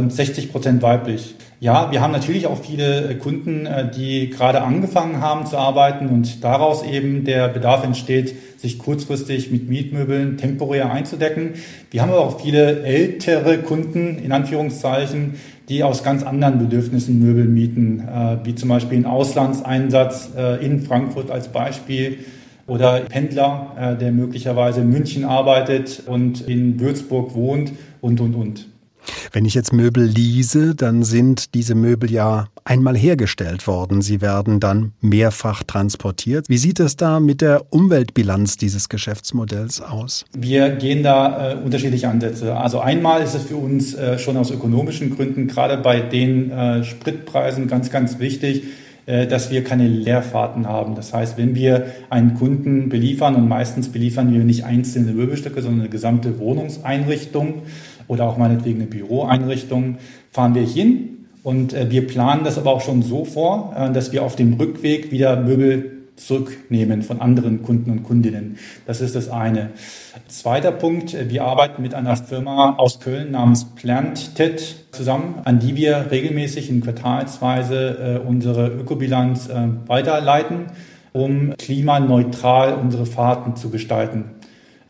Und 0.00 0.12
60 0.12 0.50
Prozent 0.50 0.82
weiblich. 0.82 1.34
Ja, 1.62 1.92
wir 1.92 2.00
haben 2.00 2.12
natürlich 2.12 2.46
auch 2.46 2.58
viele 2.58 3.14
Kunden, 3.16 3.66
äh, 3.66 3.90
die 3.90 4.30
gerade 4.30 4.62
angefangen 4.62 5.20
haben 5.20 5.44
zu 5.44 5.58
arbeiten 5.58 6.08
und 6.08 6.42
daraus 6.42 6.82
eben 6.82 7.24
der 7.24 7.48
Bedarf 7.48 7.84
entsteht, 7.84 8.34
sich 8.58 8.78
kurzfristig 8.78 9.50
mit 9.50 9.68
Mietmöbeln 9.68 10.38
temporär 10.38 10.90
einzudecken. 10.90 11.50
Wir 11.90 12.00
haben 12.00 12.12
aber 12.12 12.20
auch 12.20 12.40
viele 12.40 12.82
ältere 12.82 13.58
Kunden, 13.58 14.16
in 14.24 14.32
Anführungszeichen, 14.32 15.34
die 15.68 15.84
aus 15.84 16.02
ganz 16.02 16.22
anderen 16.22 16.58
Bedürfnissen 16.58 17.20
Möbel 17.20 17.44
mieten, 17.44 18.08
äh, 18.08 18.38
wie 18.42 18.54
zum 18.54 18.70
Beispiel 18.70 18.96
einen 18.96 19.06
Auslandseinsatz 19.06 20.30
äh, 20.34 20.64
in 20.64 20.80
Frankfurt 20.80 21.30
als 21.30 21.48
Beispiel 21.48 22.20
oder 22.66 23.00
Pendler, 23.00 23.96
der 24.00 24.12
möglicherweise 24.12 24.82
in 24.82 24.90
München 24.90 25.24
arbeitet 25.24 26.04
und 26.06 26.42
in 26.42 26.78
Würzburg 26.78 27.34
wohnt 27.34 27.72
und, 28.00 28.20
und, 28.20 28.36
und. 28.36 28.66
Wenn 29.32 29.44
ich 29.44 29.54
jetzt 29.54 29.72
Möbel 29.72 30.04
lease, 30.04 30.74
dann 30.74 31.02
sind 31.02 31.54
diese 31.54 31.74
Möbel 31.74 32.10
ja 32.10 32.48
einmal 32.64 32.96
hergestellt 32.96 33.66
worden. 33.66 34.02
Sie 34.02 34.20
werden 34.20 34.60
dann 34.60 34.92
mehrfach 35.00 35.62
transportiert. 35.62 36.48
Wie 36.48 36.58
sieht 36.58 36.80
es 36.80 36.96
da 36.96 37.20
mit 37.20 37.40
der 37.40 37.72
Umweltbilanz 37.72 38.56
dieses 38.56 38.88
Geschäftsmodells 38.88 39.80
aus? 39.80 40.24
Wir 40.36 40.70
gehen 40.70 41.02
da 41.02 41.52
äh, 41.52 41.56
unterschiedliche 41.56 42.08
Ansätze. 42.08 42.56
Also 42.56 42.80
einmal 42.80 43.22
ist 43.22 43.34
es 43.34 43.44
für 43.44 43.56
uns 43.56 43.94
äh, 43.94 44.18
schon 44.18 44.36
aus 44.36 44.50
ökonomischen 44.50 45.14
Gründen, 45.16 45.48
gerade 45.48 45.76
bei 45.76 46.00
den 46.00 46.50
äh, 46.50 46.84
Spritpreisen, 46.84 47.66
ganz, 47.68 47.90
ganz 47.90 48.18
wichtig, 48.18 48.64
äh, 49.06 49.26
dass 49.26 49.50
wir 49.50 49.64
keine 49.64 49.88
Leerfahrten 49.88 50.68
haben. 50.68 50.94
Das 50.94 51.12
heißt, 51.12 51.36
wenn 51.38 51.54
wir 51.54 51.86
einen 52.10 52.34
Kunden 52.34 52.88
beliefern 52.88 53.34
und 53.34 53.48
meistens 53.48 53.88
beliefern 53.88 54.32
wir 54.32 54.44
nicht 54.44 54.64
einzelne 54.64 55.12
Möbelstücke, 55.12 55.62
sondern 55.62 55.80
eine 55.80 55.90
gesamte 55.90 56.38
Wohnungseinrichtung, 56.38 57.62
oder 58.10 58.28
auch 58.28 58.36
meinetwegen 58.36 58.80
eine 58.80 58.88
Büroeinrichtung, 58.88 59.98
fahren 60.32 60.56
wir 60.56 60.66
hin 60.66 61.28
und 61.44 61.72
äh, 61.72 61.90
wir 61.90 62.08
planen 62.08 62.42
das 62.42 62.58
aber 62.58 62.72
auch 62.72 62.80
schon 62.80 63.02
so 63.02 63.24
vor, 63.24 63.72
äh, 63.76 63.92
dass 63.92 64.10
wir 64.10 64.24
auf 64.24 64.34
dem 64.34 64.54
Rückweg 64.54 65.12
wieder 65.12 65.40
Möbel 65.40 65.92
zurücknehmen 66.16 67.02
von 67.02 67.20
anderen 67.20 67.62
Kunden 67.62 67.92
und 67.92 68.02
Kundinnen. 68.02 68.58
Das 68.84 69.00
ist 69.00 69.14
das 69.14 69.30
eine. 69.30 69.70
Zweiter 70.26 70.72
Punkt, 70.72 71.14
äh, 71.14 71.30
wir 71.30 71.44
arbeiten 71.44 71.82
mit 71.82 71.94
einer 71.94 72.16
Firma 72.16 72.74
aus 72.78 72.98
Köln 72.98 73.30
namens 73.30 73.64
PlantTed 73.76 74.86
zusammen, 74.90 75.36
an 75.44 75.60
die 75.60 75.76
wir 75.76 76.10
regelmäßig 76.10 76.68
in 76.68 76.80
Quartalsweise 76.80 78.22
unsere 78.26 78.66
Ökobilanz 78.66 79.48
weiterleiten, 79.86 80.66
um 81.12 81.54
klimaneutral 81.56 82.74
unsere 82.74 83.06
Fahrten 83.06 83.54
zu 83.54 83.70
gestalten. 83.70 84.24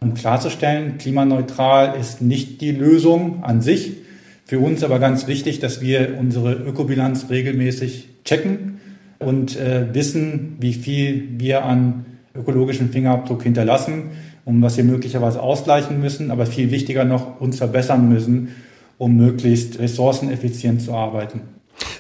Um 0.01 0.15
klarzustellen, 0.15 0.97
klimaneutral 0.97 1.99
ist 2.01 2.23
nicht 2.23 2.63
die 2.63 2.73
Lösung 2.73 3.45
an 3.45 3.61
sich. 3.61 3.99
Für 4.47 4.59
uns 4.59 4.83
aber 4.83 4.99
ganz 4.99 5.27
wichtig, 5.27 5.61
dass 5.61 5.83
wir 5.83 6.17
unsere 6.19 6.55
Ökobilanz 6.55 7.27
regelmäßig 7.29 8.09
checken 8.25 8.81
und 9.19 9.57
äh, 9.57 9.93
wissen, 9.93 10.57
wie 10.59 10.73
viel 10.73 11.39
wir 11.39 11.65
an 11.65 12.07
ökologischen 12.35 12.91
Fingerabdruck 12.91 13.43
hinterlassen 13.43 14.05
und 14.45 14.63
was 14.63 14.77
wir 14.79 14.85
möglicherweise 14.85 15.43
ausgleichen 15.43 16.01
müssen, 16.01 16.31
aber 16.31 16.47
viel 16.47 16.71
wichtiger 16.71 17.05
noch 17.05 17.41
uns 17.41 17.59
verbessern 17.59 18.09
müssen, 18.09 18.49
um 18.97 19.17
möglichst 19.17 19.79
ressourceneffizient 19.79 20.81
zu 20.81 20.95
arbeiten. 20.95 21.43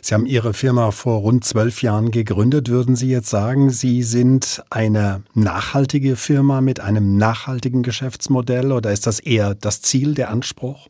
Sie 0.03 0.15
haben 0.15 0.27
Ihre 0.27 0.55
Firma 0.55 0.91
vor 0.91 1.21
rund 1.21 1.45
zwölf 1.45 1.83
Jahren 1.83 2.11
gegründet. 2.11 2.69
Würden 2.69 2.97
Sie 2.97 3.11
jetzt 3.11 3.31
sagen, 3.31 3.71
Sie 3.71 4.03
sind 4.03 4.63
eine 4.71 5.23
nachhaltige 5.35 6.17
Firma 6.17 6.61
mit 6.61 6.81
einem 6.81 7.17
nachhaltigen 7.17 7.83
Geschäftsmodell 7.83 8.73
oder 8.73 8.93
ist 8.93 9.07
das 9.07 9.21
eher 9.21 9.55
das 9.55 9.83
Ziel, 9.83 10.15
der 10.15 10.31
Anspruch? 10.31 10.89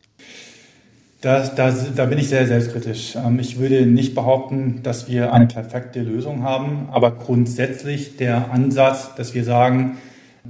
Das, 1.20 1.54
das, 1.54 1.94
da 1.94 2.06
bin 2.06 2.18
ich 2.18 2.28
sehr 2.28 2.46
selbstkritisch. 2.46 3.14
Ähm, 3.16 3.38
ich 3.38 3.58
würde 3.58 3.84
nicht 3.84 4.14
behaupten, 4.14 4.80
dass 4.82 5.06
wir 5.08 5.34
eine 5.34 5.46
perfekte 5.46 6.00
Lösung 6.00 6.42
haben, 6.44 6.88
aber 6.90 7.10
grundsätzlich 7.10 8.16
der 8.16 8.50
Ansatz, 8.50 9.14
dass 9.16 9.34
wir 9.34 9.44
sagen, 9.44 9.98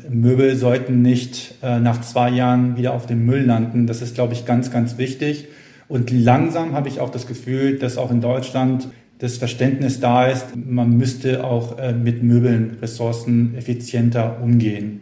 Möbel 0.09 0.55
sollten 0.57 1.03
nicht 1.03 1.57
äh, 1.63 1.81
nach 1.81 2.01
zwei 2.03 2.31
Jahren 2.31 2.77
wieder 2.77 2.93
auf 2.93 3.07
dem 3.07 3.27
Müll 3.27 3.45
landen, 3.45 3.89
das 3.89 4.01
ist, 4.01 4.15
glaube 4.15 4.35
ich, 4.35 4.47
ganz, 4.47 4.71
ganz 4.71 4.97
wichtig. 4.97 5.49
Und 5.91 6.13
langsam 6.13 6.75
habe 6.75 6.89
ich 6.89 7.01
auch 7.01 7.11
das 7.11 7.27
Gefühl, 7.27 7.77
dass 7.77 7.99
auch 7.99 8.13
in 8.13 8.21
Deutschland 8.21 8.87
das 9.19 9.39
Verständnis 9.39 9.99
da 9.99 10.27
ist, 10.27 10.47
man 10.55 10.97
müsste 10.97 11.43
auch 11.43 11.79
äh, 11.79 11.93
mit 11.93 12.23
Möbeln 12.23 12.79
ressourceneffizienter 12.81 14.41
umgehen. 14.41 15.01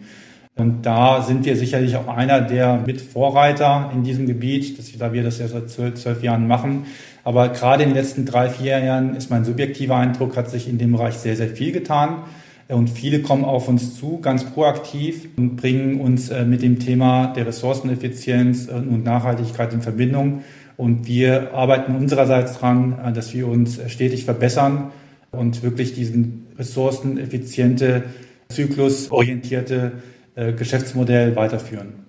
Und 0.56 0.86
da 0.86 1.20
sind 1.20 1.44
wir 1.44 1.56
sicherlich 1.56 1.94
auch 1.96 2.08
einer 2.08 2.40
der 2.40 2.82
Mitvorreiter 2.86 3.90
in 3.94 4.02
diesem 4.02 4.26
Gebiet, 4.26 4.78
dass 4.78 4.90
wir, 4.90 4.98
da 4.98 5.12
wir 5.12 5.22
das 5.22 5.38
ja 5.38 5.46
seit 5.48 5.68
zwölf, 5.68 6.22
Jahren 6.22 6.48
machen. 6.48 6.86
Aber 7.22 7.50
gerade 7.50 7.82
in 7.82 7.90
den 7.90 7.96
letzten 7.96 8.24
drei, 8.24 8.48
vier 8.48 8.78
Jahren 8.78 9.14
ist 9.14 9.30
mein 9.30 9.44
subjektiver 9.44 9.96
Eindruck, 9.96 10.38
hat 10.38 10.50
sich 10.50 10.70
in 10.70 10.78
dem 10.78 10.92
Bereich 10.92 11.16
sehr, 11.16 11.36
sehr 11.36 11.48
viel 11.48 11.72
getan. 11.72 12.22
Und 12.68 12.88
viele 12.88 13.20
kommen 13.20 13.44
auf 13.44 13.68
uns 13.68 13.98
zu, 13.98 14.20
ganz 14.20 14.44
proaktiv 14.44 15.28
und 15.36 15.56
bringen 15.56 16.00
uns 16.00 16.30
äh, 16.30 16.46
mit 16.46 16.62
dem 16.62 16.78
Thema 16.78 17.26
der 17.34 17.46
Ressourceneffizienz 17.46 18.68
und 18.68 19.04
Nachhaltigkeit 19.04 19.74
in 19.74 19.82
Verbindung. 19.82 20.42
Und 20.78 21.08
wir 21.08 21.54
arbeiten 21.54 21.96
unsererseits 21.96 22.56
dran, 22.58 22.98
äh, 23.04 23.12
dass 23.12 23.34
wir 23.34 23.48
uns 23.48 23.80
stetig 23.88 24.24
verbessern 24.24 24.92
und 25.32 25.62
wirklich 25.62 25.92
diesen 25.92 26.46
ressourceneffiziente, 26.56 28.04
zyklusorientierte 28.48 29.92
äh, 30.36 30.52
Geschäftsmodell 30.52 31.34
weiterführen. 31.34 32.06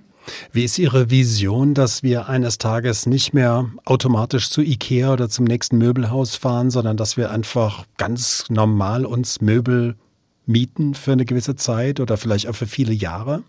Wie 0.51 0.63
ist 0.63 0.77
Ihre 0.77 1.09
Vision, 1.09 1.73
dass 1.73 2.03
wir 2.03 2.29
eines 2.29 2.59
Tages 2.59 3.07
nicht 3.07 3.33
mehr 3.33 3.71
automatisch 3.85 4.51
zu 4.51 4.61
Ikea 4.61 5.13
oder 5.13 5.29
zum 5.29 5.45
nächsten 5.45 5.79
Möbelhaus 5.79 6.35
fahren, 6.35 6.69
sondern 6.69 6.95
dass 6.95 7.17
wir 7.17 7.31
einfach 7.31 7.85
ganz 7.97 8.45
normal 8.49 9.03
uns 9.03 9.41
Möbel 9.41 9.95
mieten 10.45 10.93
für 10.93 11.13
eine 11.13 11.25
gewisse 11.25 11.55
Zeit 11.55 11.99
oder 11.99 12.17
vielleicht 12.17 12.47
auch 12.47 12.55
für 12.55 12.67
viele 12.67 12.93
Jahre? 12.93 13.41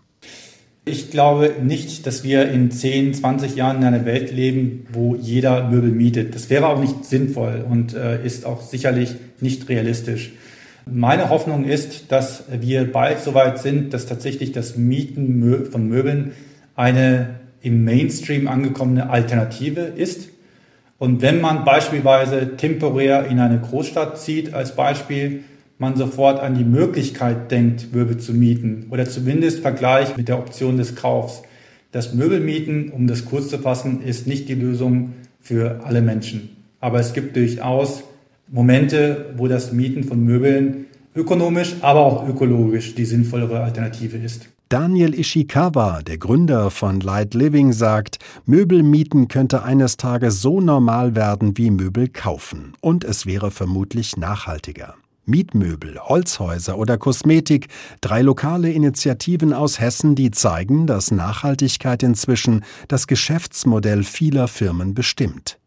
Ich 0.83 1.11
glaube 1.11 1.53
nicht, 1.61 2.07
dass 2.07 2.23
wir 2.23 2.49
in 2.49 2.71
10, 2.71 3.13
20 3.13 3.55
Jahren 3.55 3.77
in 3.77 3.83
einer 3.83 4.05
Welt 4.05 4.31
leben, 4.31 4.87
wo 4.91 5.15
jeder 5.15 5.69
Möbel 5.69 5.91
mietet. 5.91 6.33
Das 6.33 6.49
wäre 6.49 6.67
auch 6.67 6.79
nicht 6.79 7.05
sinnvoll 7.05 7.63
und 7.69 7.93
äh, 7.93 8.25
ist 8.25 8.47
auch 8.47 8.61
sicherlich 8.61 9.13
nicht 9.39 9.69
realistisch. 9.69 10.31
Meine 10.87 11.29
Hoffnung 11.29 11.65
ist, 11.65 12.11
dass 12.11 12.45
wir 12.49 12.91
bald 12.91 13.19
so 13.19 13.35
weit 13.35 13.59
sind, 13.59 13.93
dass 13.93 14.07
tatsächlich 14.07 14.53
das 14.53 14.75
Mieten 14.75 15.69
von 15.71 15.87
Möbeln 15.87 16.31
eine 16.75 17.41
im 17.61 17.83
Mainstream 17.83 18.47
angekommene 18.47 19.11
Alternative 19.11 19.81
ist. 19.81 20.29
Und 20.97 21.21
wenn 21.21 21.41
man 21.41 21.63
beispielsweise 21.63 22.57
temporär 22.57 23.27
in 23.27 23.39
eine 23.39 23.59
Großstadt 23.59 24.19
zieht, 24.19 24.55
als 24.55 24.75
Beispiel, 24.75 25.43
man 25.81 25.97
sofort 25.97 26.39
an 26.39 26.53
die 26.53 26.63
Möglichkeit 26.63 27.49
denkt, 27.49 27.91
Möbel 27.91 28.17
zu 28.17 28.33
mieten 28.33 28.85
oder 28.91 29.09
zumindest 29.09 29.61
Vergleich 29.61 30.15
mit 30.15 30.27
der 30.27 30.37
Option 30.37 30.77
des 30.77 30.95
Kaufs. 30.95 31.41
Das 31.91 32.13
Möbelmieten, 32.13 32.91
um 32.91 33.07
das 33.07 33.25
kurz 33.25 33.49
zu 33.49 33.57
fassen, 33.57 34.03
ist 34.03 34.27
nicht 34.27 34.47
die 34.47 34.53
Lösung 34.53 35.13
für 35.39 35.81
alle 35.83 36.03
Menschen. 36.03 36.55
Aber 36.79 36.99
es 36.99 37.13
gibt 37.13 37.35
durchaus 37.35 38.03
Momente, 38.47 39.33
wo 39.37 39.47
das 39.47 39.73
Mieten 39.73 40.03
von 40.03 40.23
Möbeln 40.23 40.85
ökonomisch, 41.15 41.75
aber 41.81 42.01
auch 42.01 42.29
ökologisch 42.29 42.93
die 42.93 43.05
sinnvollere 43.05 43.61
Alternative 43.63 44.17
ist. 44.17 44.49
Daniel 44.69 45.19
Ishikawa, 45.19 46.03
der 46.03 46.19
Gründer 46.19 46.69
von 46.69 46.99
Light 46.99 47.33
Living, 47.33 47.73
sagt, 47.73 48.19
Möbelmieten 48.45 49.29
könnte 49.29 49.63
eines 49.63 49.97
Tages 49.97 50.43
so 50.43 50.61
normal 50.61 51.15
werden 51.15 51.57
wie 51.57 51.71
Möbel 51.71 52.07
kaufen 52.07 52.73
und 52.81 53.03
es 53.03 53.25
wäre 53.25 53.49
vermutlich 53.49 54.15
nachhaltiger. 54.15 54.93
Mietmöbel, 55.25 55.99
Holzhäuser 55.99 56.77
oder 56.77 56.97
Kosmetik, 56.97 57.67
drei 58.01 58.21
lokale 58.21 58.71
Initiativen 58.71 59.53
aus 59.53 59.79
Hessen, 59.79 60.15
die 60.15 60.31
zeigen, 60.31 60.87
dass 60.87 61.11
Nachhaltigkeit 61.11 62.03
inzwischen 62.03 62.63
das 62.87 63.07
Geschäftsmodell 63.07 64.03
vieler 64.03 64.47
Firmen 64.47 64.93
bestimmt. 64.93 65.57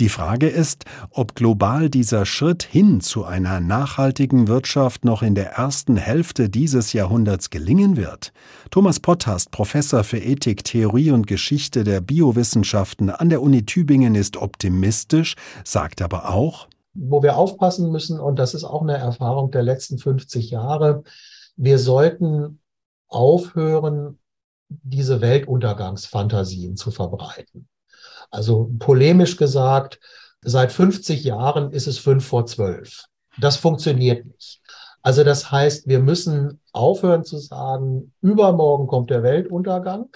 Die 0.00 0.08
Frage 0.08 0.48
ist, 0.48 0.84
ob 1.10 1.34
global 1.34 1.90
dieser 1.90 2.26
Schritt 2.26 2.62
hin 2.62 3.00
zu 3.00 3.24
einer 3.24 3.60
nachhaltigen 3.60 4.48
Wirtschaft 4.48 5.04
noch 5.04 5.22
in 5.22 5.34
der 5.34 5.52
ersten 5.52 5.96
Hälfte 5.96 6.48
dieses 6.48 6.92
Jahrhunderts 6.92 7.50
gelingen 7.50 7.96
wird. 7.96 8.32
Thomas 8.70 9.00
Potthast, 9.00 9.50
Professor 9.50 10.04
für 10.04 10.18
Ethik, 10.18 10.64
Theorie 10.64 11.10
und 11.10 11.26
Geschichte 11.26 11.84
der 11.84 12.00
Biowissenschaften 12.00 13.10
an 13.10 13.28
der 13.28 13.42
Uni 13.42 13.66
Tübingen, 13.66 14.14
ist 14.14 14.36
optimistisch, 14.36 15.34
sagt 15.64 16.02
aber 16.02 16.30
auch, 16.30 16.68
wo 16.94 17.22
wir 17.22 17.36
aufpassen 17.36 17.90
müssen, 17.90 18.20
und 18.20 18.38
das 18.38 18.54
ist 18.54 18.64
auch 18.64 18.82
eine 18.82 18.96
Erfahrung 18.96 19.50
der 19.50 19.62
letzten 19.62 19.98
50 19.98 20.50
Jahre, 20.50 21.02
wir 21.56 21.78
sollten 21.78 22.60
aufhören, 23.08 24.18
diese 24.68 25.20
Weltuntergangsfantasien 25.20 26.76
zu 26.76 26.90
verbreiten. 26.90 27.68
Also 28.30 28.70
polemisch 28.78 29.36
gesagt, 29.36 30.00
seit 30.42 30.72
50 30.72 31.24
Jahren 31.24 31.70
ist 31.72 31.86
es 31.86 31.98
fünf 31.98 32.26
vor 32.26 32.46
zwölf. 32.46 33.04
Das 33.38 33.56
funktioniert 33.56 34.26
nicht. 34.26 34.60
Also 35.02 35.22
das 35.22 35.50
heißt, 35.50 35.86
wir 35.86 36.00
müssen 36.00 36.60
aufhören 36.72 37.24
zu 37.24 37.38
sagen, 37.38 38.12
übermorgen 38.22 38.86
kommt 38.86 39.10
der 39.10 39.22
Weltuntergang, 39.22 40.08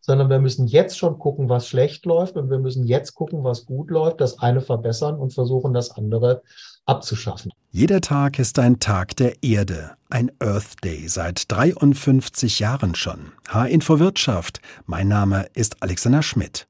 sondern 0.00 0.30
wir 0.30 0.38
müssen 0.38 0.66
jetzt 0.66 0.98
schon 0.98 1.18
gucken, 1.18 1.48
was 1.48 1.68
schlecht 1.68 2.06
läuft 2.06 2.36
und 2.36 2.50
wir 2.50 2.58
müssen 2.58 2.84
jetzt 2.84 3.14
gucken, 3.14 3.44
was 3.44 3.66
gut 3.66 3.90
läuft, 3.90 4.20
das 4.20 4.38
eine 4.38 4.60
verbessern 4.60 5.16
und 5.16 5.32
versuchen, 5.34 5.72
das 5.72 5.90
andere 5.90 6.42
abzuschaffen. 6.86 7.52
Jeder 7.70 8.00
Tag 8.00 8.38
ist 8.38 8.58
ein 8.58 8.80
Tag 8.80 9.16
der 9.16 9.42
Erde, 9.42 9.92
ein 10.08 10.32
Earth 10.40 10.82
Day 10.82 11.06
seit 11.08 11.50
53 11.52 12.58
Jahren 12.58 12.94
schon. 12.94 13.32
H-Info 13.48 14.00
Wirtschaft. 14.00 14.60
Mein 14.86 15.08
Name 15.08 15.46
ist 15.54 15.82
Alexander 15.82 16.22
Schmidt. 16.22 16.66